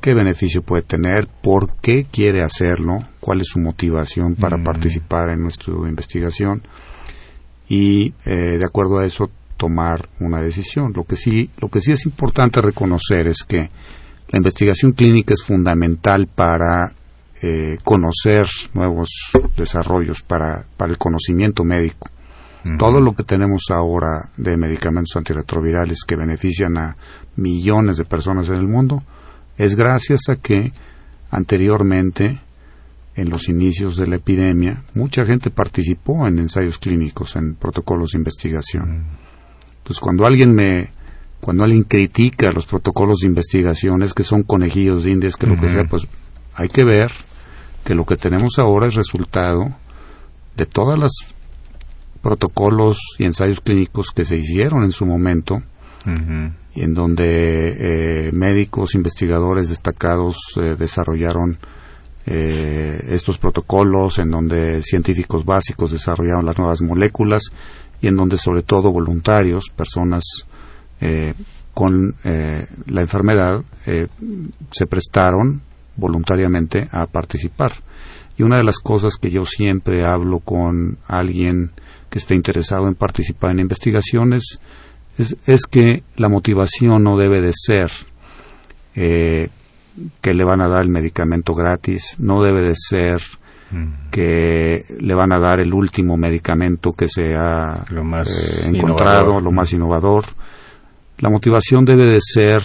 [0.02, 4.64] qué beneficio puede tener por qué quiere hacerlo cuál es su motivación para mm.
[4.64, 6.64] participar en nuestra investigación
[7.70, 10.94] y eh, de acuerdo a eso tomar una decisión.
[10.96, 13.70] Lo que sí, lo que sí es importante reconocer es que
[14.30, 16.94] la investigación clínica es fundamental para
[17.42, 19.10] eh, conocer nuevos
[19.56, 22.10] desarrollos para, para el conocimiento médico.
[22.78, 26.98] Todo lo que tenemos ahora de medicamentos antirretrovirales que benefician a
[27.38, 29.02] millones de personas en el mundo
[29.58, 30.74] es gracias a que
[31.32, 32.42] anteriormente
[33.18, 38.20] en los inicios de la epidemia, mucha gente participó en ensayos clínicos, en protocolos de
[38.20, 39.08] investigación.
[39.80, 40.92] Entonces, cuando alguien me,
[41.42, 45.60] cuando alguien critica los protocolos de investigación, es que son conejillos de indias, que lo
[45.60, 46.04] que sea, pues
[46.54, 47.12] hay que ver
[47.84, 49.76] que lo que tenemos ahora es resultado
[50.56, 51.12] de todos los
[52.22, 55.62] protocolos y ensayos clínicos que se hicieron en su momento
[56.76, 60.38] y en donde médicos, investigadores destacados
[60.78, 61.58] desarrollaron
[62.28, 67.44] estos protocolos, en donde científicos básicos desarrollaron las nuevas moléculas
[68.02, 70.24] y en donde sobre todo voluntarios, personas
[71.74, 73.64] con la enfermedad,
[74.72, 75.62] se prestaron
[75.96, 77.74] voluntariamente a participar.
[78.38, 81.72] Y una de las cosas que yo siempre hablo con alguien
[82.10, 84.60] que esté interesado en participar en investigaciones
[85.18, 87.92] es, que la motivación no debe de ser
[88.96, 89.50] eh,
[90.22, 93.22] que le van a dar el medicamento gratis, no debe de ser
[94.12, 99.74] que le van a dar el último medicamento que se ha eh, encontrado, lo más
[99.74, 100.26] innovador.
[101.18, 102.64] La motivación debe de ser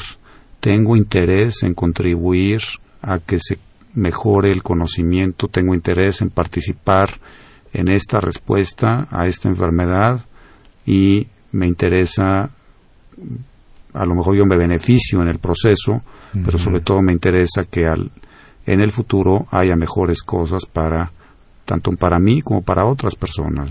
[0.60, 2.62] tengo interés en contribuir
[3.02, 3.58] a que se
[3.94, 7.10] mejore el conocimiento, tengo interés en participar
[7.72, 10.20] en esta respuesta a esta enfermedad
[10.86, 12.50] y me interesa,
[13.92, 16.02] a lo mejor yo me beneficio en el proceso,
[16.32, 18.10] pero sobre todo me interesa que al,
[18.66, 21.10] en el futuro haya mejores cosas para
[21.64, 23.70] tanto para mí como para otras personas.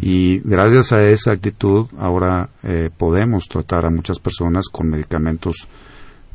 [0.00, 5.68] Y gracias a esa actitud ahora eh, podemos tratar a muchas personas con medicamentos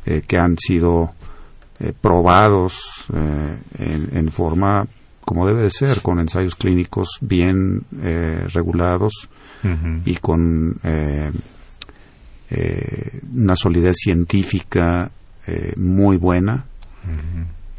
[0.06, 1.10] eh, que han sido
[1.78, 3.58] eh, probados eh,
[4.12, 4.86] en, forma
[5.20, 7.84] como debe de ser, con ensayos clínicos bien
[8.52, 9.12] regulados
[10.06, 10.80] y con
[13.32, 15.10] una solidez científica
[15.76, 16.64] muy buena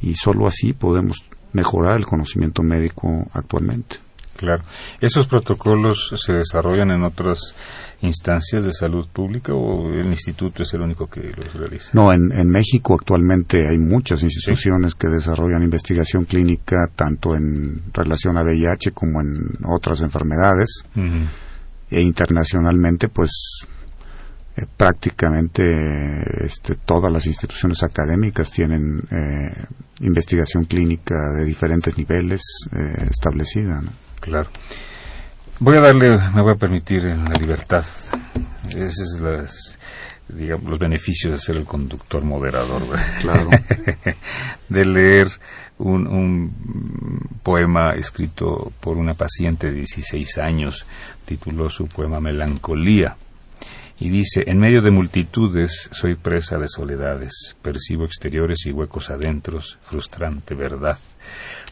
[0.02, 1.18] y solo así podemos
[1.54, 3.98] mejorar el conocimiento médico actualmente.
[4.38, 4.64] Claro.
[5.00, 7.54] ¿Esos protocolos se desarrollan en otras
[8.02, 11.92] instancias de salud pública o el instituto es el único que los realiza?
[11.94, 18.42] No, en, México actualmente hay muchas instituciones que desarrollan investigación clínica tanto en relación a
[18.42, 19.36] VIH como en
[19.66, 20.86] otras enfermedades.
[21.92, 23.68] E internacionalmente, pues
[24.58, 29.54] eh, prácticamente este, todas las instituciones académicas tienen eh,
[30.02, 32.42] investigación clínica de diferentes niveles
[32.74, 33.82] eh, establecida.
[33.82, 33.92] ¿no?
[34.20, 34.50] Claro.
[35.60, 37.86] Voy a darle, me voy a permitir la libertad.
[38.70, 39.78] Esos es
[40.28, 42.84] digamos, los beneficios de ser el conductor moderador.
[43.22, 43.50] Claro.
[44.70, 45.28] de leer
[45.78, 50.86] un, un, poema escrito por una paciente de 16 años.
[51.26, 53.16] Tituló su poema Melancolía.
[54.02, 59.78] Y dice, en medio de multitudes soy presa de soledades, percibo exteriores y huecos adentros,
[59.84, 60.98] frustrante verdad.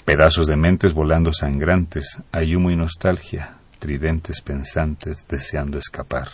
[0.06, 6.28] Pedazos de mentes volando sangrantes, hay humo y nostalgia, tridentes pensantes deseando escapar.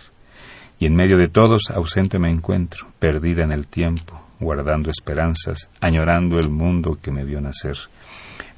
[0.80, 6.40] Y en medio de todos ausente me encuentro, perdida en el tiempo, guardando esperanzas, añorando
[6.40, 7.78] el mundo que me vio nacer.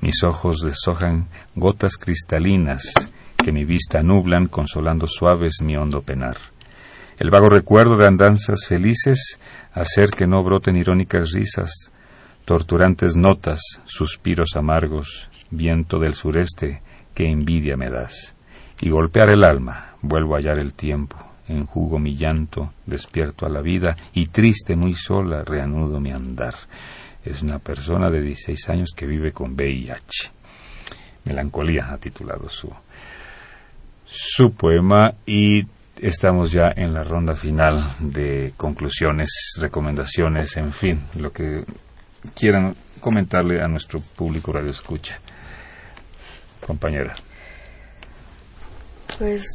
[0.01, 2.81] Mis ojos deshojan gotas cristalinas
[3.38, 6.38] que mi vista nublan, consolando suaves mi hondo penar.
[7.20, 9.39] El vago recuerdo de andanzas felices
[9.74, 11.91] hacer que no broten irónicas risas,
[12.45, 16.82] torturantes notas, suspiros amargos, viento del sureste,
[17.15, 18.36] que envidia me das.
[18.82, 23.61] Y golpear el alma, vuelvo a hallar el tiempo, enjugo mi llanto, despierto a la
[23.61, 26.53] vida, y triste, muy sola, reanudo mi andar.
[27.26, 30.32] Es una persona de 16 años que vive con VIH.
[31.26, 32.72] Melancolía ha titulado su,
[34.05, 35.65] su poema y
[36.01, 39.29] estamos ya en la ronda final de conclusiones,
[39.59, 41.63] recomendaciones, en fin, lo que
[42.35, 45.19] quieran comentarle a nuestro público radio escucha.
[46.65, 47.15] Compañera.
[49.17, 49.45] Pues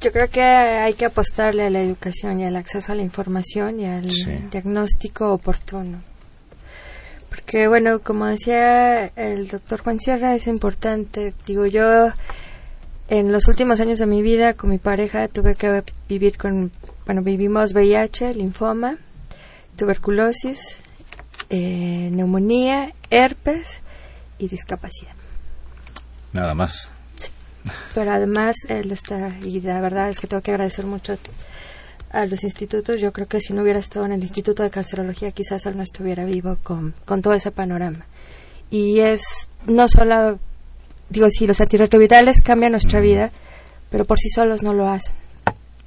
[0.00, 3.80] yo creo que hay que apostarle a la educación y al acceso a la información
[3.80, 4.02] y al
[4.50, 6.02] diagnóstico oportuno.
[7.30, 11.34] Porque, bueno, como decía el doctor Juan Sierra, es importante.
[11.46, 12.12] Digo, yo
[13.08, 16.72] en los últimos años de mi vida con mi pareja tuve que vivir con,
[17.06, 18.96] bueno, vivimos VIH, linfoma,
[19.76, 20.78] tuberculosis,
[21.50, 23.82] eh, neumonía, herpes
[24.38, 25.14] y discapacidad.
[26.32, 26.90] Nada más.
[27.94, 31.16] Pero además él está, y la verdad es que tengo que agradecer mucho
[32.10, 33.00] a los institutos.
[33.00, 35.82] Yo creo que si no hubiera estado en el Instituto de Cancerología, quizás él no
[35.82, 38.06] estuviera vivo con, con todo ese panorama.
[38.70, 40.38] Y es no solo,
[41.08, 43.30] digo, si los antirretrovirales cambian nuestra vida,
[43.90, 45.14] pero por sí solos no lo hacen.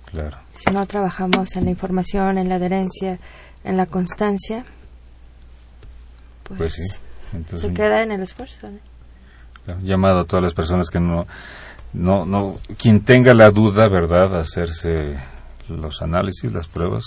[0.06, 0.38] Claro.
[0.52, 3.20] Si no trabajamos en la información, en la adherencia,
[3.64, 4.66] en la constancia,
[6.44, 7.58] pues, pues sí.
[7.58, 8.70] se queda en el esfuerzo.
[9.84, 11.28] Llamado a todas las personas que no,
[11.94, 15.18] no, no, quien tenga la duda, ¿verdad?, hacerse
[15.68, 17.04] los análisis, las pruebas.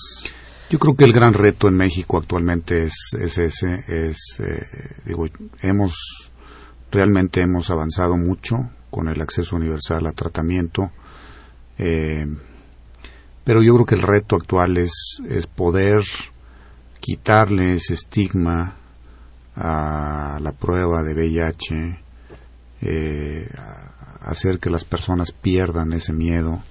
[0.69, 4.63] Yo creo que el gran reto en México actualmente es, es ese, es, eh,
[5.05, 5.27] digo,
[5.63, 6.30] hemos,
[6.91, 10.91] realmente hemos avanzado mucho con el acceso universal a tratamiento,
[11.79, 12.27] eh,
[13.45, 16.05] pero yo creo que el reto actual es, es poder
[17.01, 18.77] quitarle ese estigma
[19.57, 21.99] a la prueba de VIH,
[22.83, 23.49] eh,
[24.21, 26.63] hacer que las personas pierdan ese miedo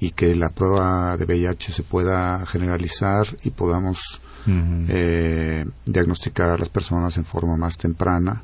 [0.00, 6.68] y que la prueba de VIH se pueda generalizar y podamos eh, diagnosticar a las
[6.68, 8.42] personas en forma más temprana,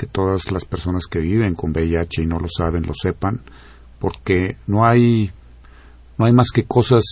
[0.00, 3.42] que todas las personas que viven con VIH y no lo saben lo sepan,
[3.98, 5.30] porque no hay
[6.16, 7.04] no hay más que cosas,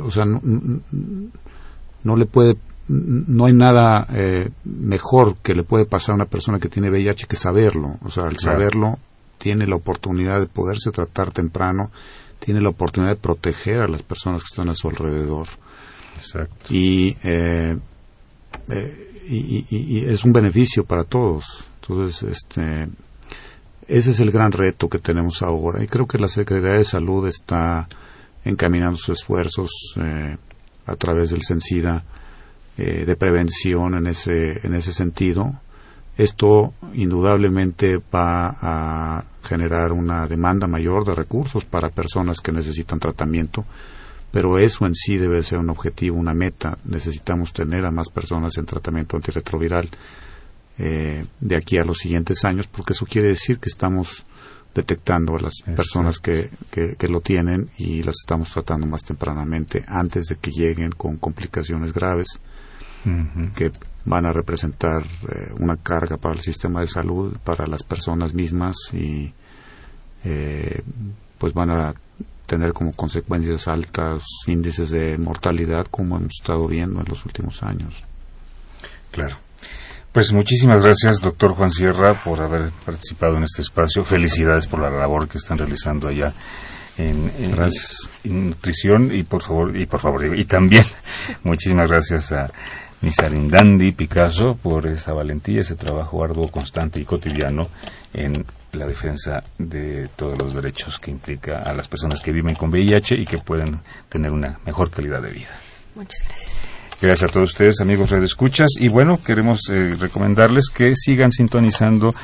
[0.00, 2.56] o sea, no, no le puede
[2.88, 7.26] no hay nada eh, mejor que le puede pasar a una persona que tiene VIH
[7.26, 7.98] que saberlo.
[8.02, 8.98] O sea, al saberlo,
[9.38, 11.90] tiene la oportunidad de poderse tratar temprano,
[12.40, 15.46] tiene la oportunidad de proteger a las personas que están a su alrededor.
[16.16, 16.74] Exacto.
[16.74, 17.78] Y, eh,
[18.68, 21.66] eh, y, y, es un beneficio para todos.
[21.86, 22.88] Entonces, este,
[23.86, 25.82] ese es el gran reto que tenemos ahora.
[25.82, 27.88] Y creo que la Secretaría de Salud está
[28.44, 29.70] encaminando sus esfuerzos
[30.86, 32.04] a través del CENSIDA
[32.78, 35.60] eh, de prevención en ese, en ese sentido.
[36.16, 43.64] Esto indudablemente va a generar una demanda mayor de recursos para personas que necesitan tratamiento,
[44.30, 46.78] pero eso en sí debe ser un objetivo, una meta.
[46.84, 49.90] Necesitamos tener a más personas en tratamiento antirretroviral
[50.78, 54.24] eh, de aquí a los siguientes años, porque eso quiere decir que estamos
[54.74, 60.24] detectando a las personas que, que, lo tienen y las estamos tratando más tempranamente antes
[60.24, 62.40] de que lleguen con complicaciones graves
[63.54, 63.70] que
[64.06, 68.76] van a representar eh, una carga para el sistema de salud, para las personas mismas
[68.92, 69.32] y
[70.24, 70.82] eh,
[71.38, 71.94] pues van a
[72.46, 78.02] tener como consecuencias altos índices de mortalidad como hemos estado viendo en los últimos años.
[79.10, 79.36] Claro.
[80.14, 84.04] Pues muchísimas gracias, doctor Juan Sierra, por haber participado en este espacio.
[84.04, 86.32] Felicidades por la labor que están realizando allá
[86.96, 90.84] en, en nutrición y por favor y por favor y también
[91.42, 92.48] muchísimas gracias a
[93.00, 97.66] Misarindandi Picasso por esa valentía, ese trabajo arduo, constante y cotidiano
[98.12, 102.70] en la defensa de todos los derechos que implica a las personas que viven con
[102.70, 105.58] VIH y que pueden tener una mejor calidad de vida.
[105.96, 106.73] Muchas gracias.
[107.04, 108.70] Gracias a todos ustedes, amigos de Escuchas.
[108.80, 112.14] Y bueno, queremos eh, recomendarles que sigan sintonizando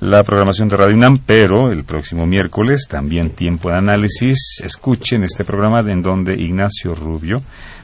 [0.00, 5.44] la programación de Radio UNAM, pero el próximo miércoles, también tiempo de análisis, escuchen este
[5.44, 7.42] programa en donde Ignacio Rubio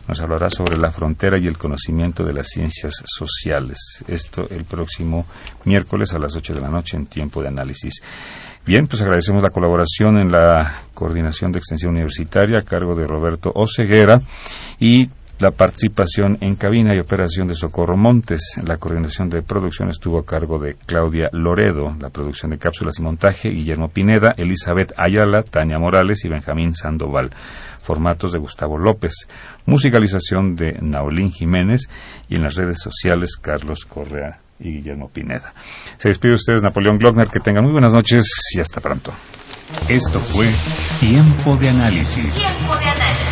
[0.08, 4.02] nos hablará sobre la frontera y el conocimiento de las ciencias sociales.
[4.08, 5.26] Esto el próximo
[5.66, 8.00] miércoles a las 8 de la noche en tiempo de análisis.
[8.64, 13.52] Bien, pues agradecemos la colaboración en la coordinación de extensión universitaria a cargo de Roberto
[13.54, 14.22] Oceguera
[14.80, 15.10] y
[15.42, 18.40] la participación en cabina y operación de Socorro Montes.
[18.62, 23.02] La coordinación de producción estuvo a cargo de Claudia Loredo, la producción de cápsulas y
[23.02, 27.32] montaje Guillermo Pineda, Elizabeth Ayala, Tania Morales y Benjamín Sandoval.
[27.80, 29.26] Formatos de Gustavo López.
[29.66, 31.88] Musicalización de Naolín Jiménez
[32.28, 35.52] y en las redes sociales Carlos Correa y Guillermo Pineda.
[35.98, 37.28] Se despide ustedes Napoleón Glockner.
[37.28, 38.24] Que tengan muy buenas noches
[38.56, 39.12] y hasta pronto.
[39.88, 40.48] Esto fue
[41.00, 42.32] Tiempo de Análisis.
[42.32, 43.31] Tiempo de Análisis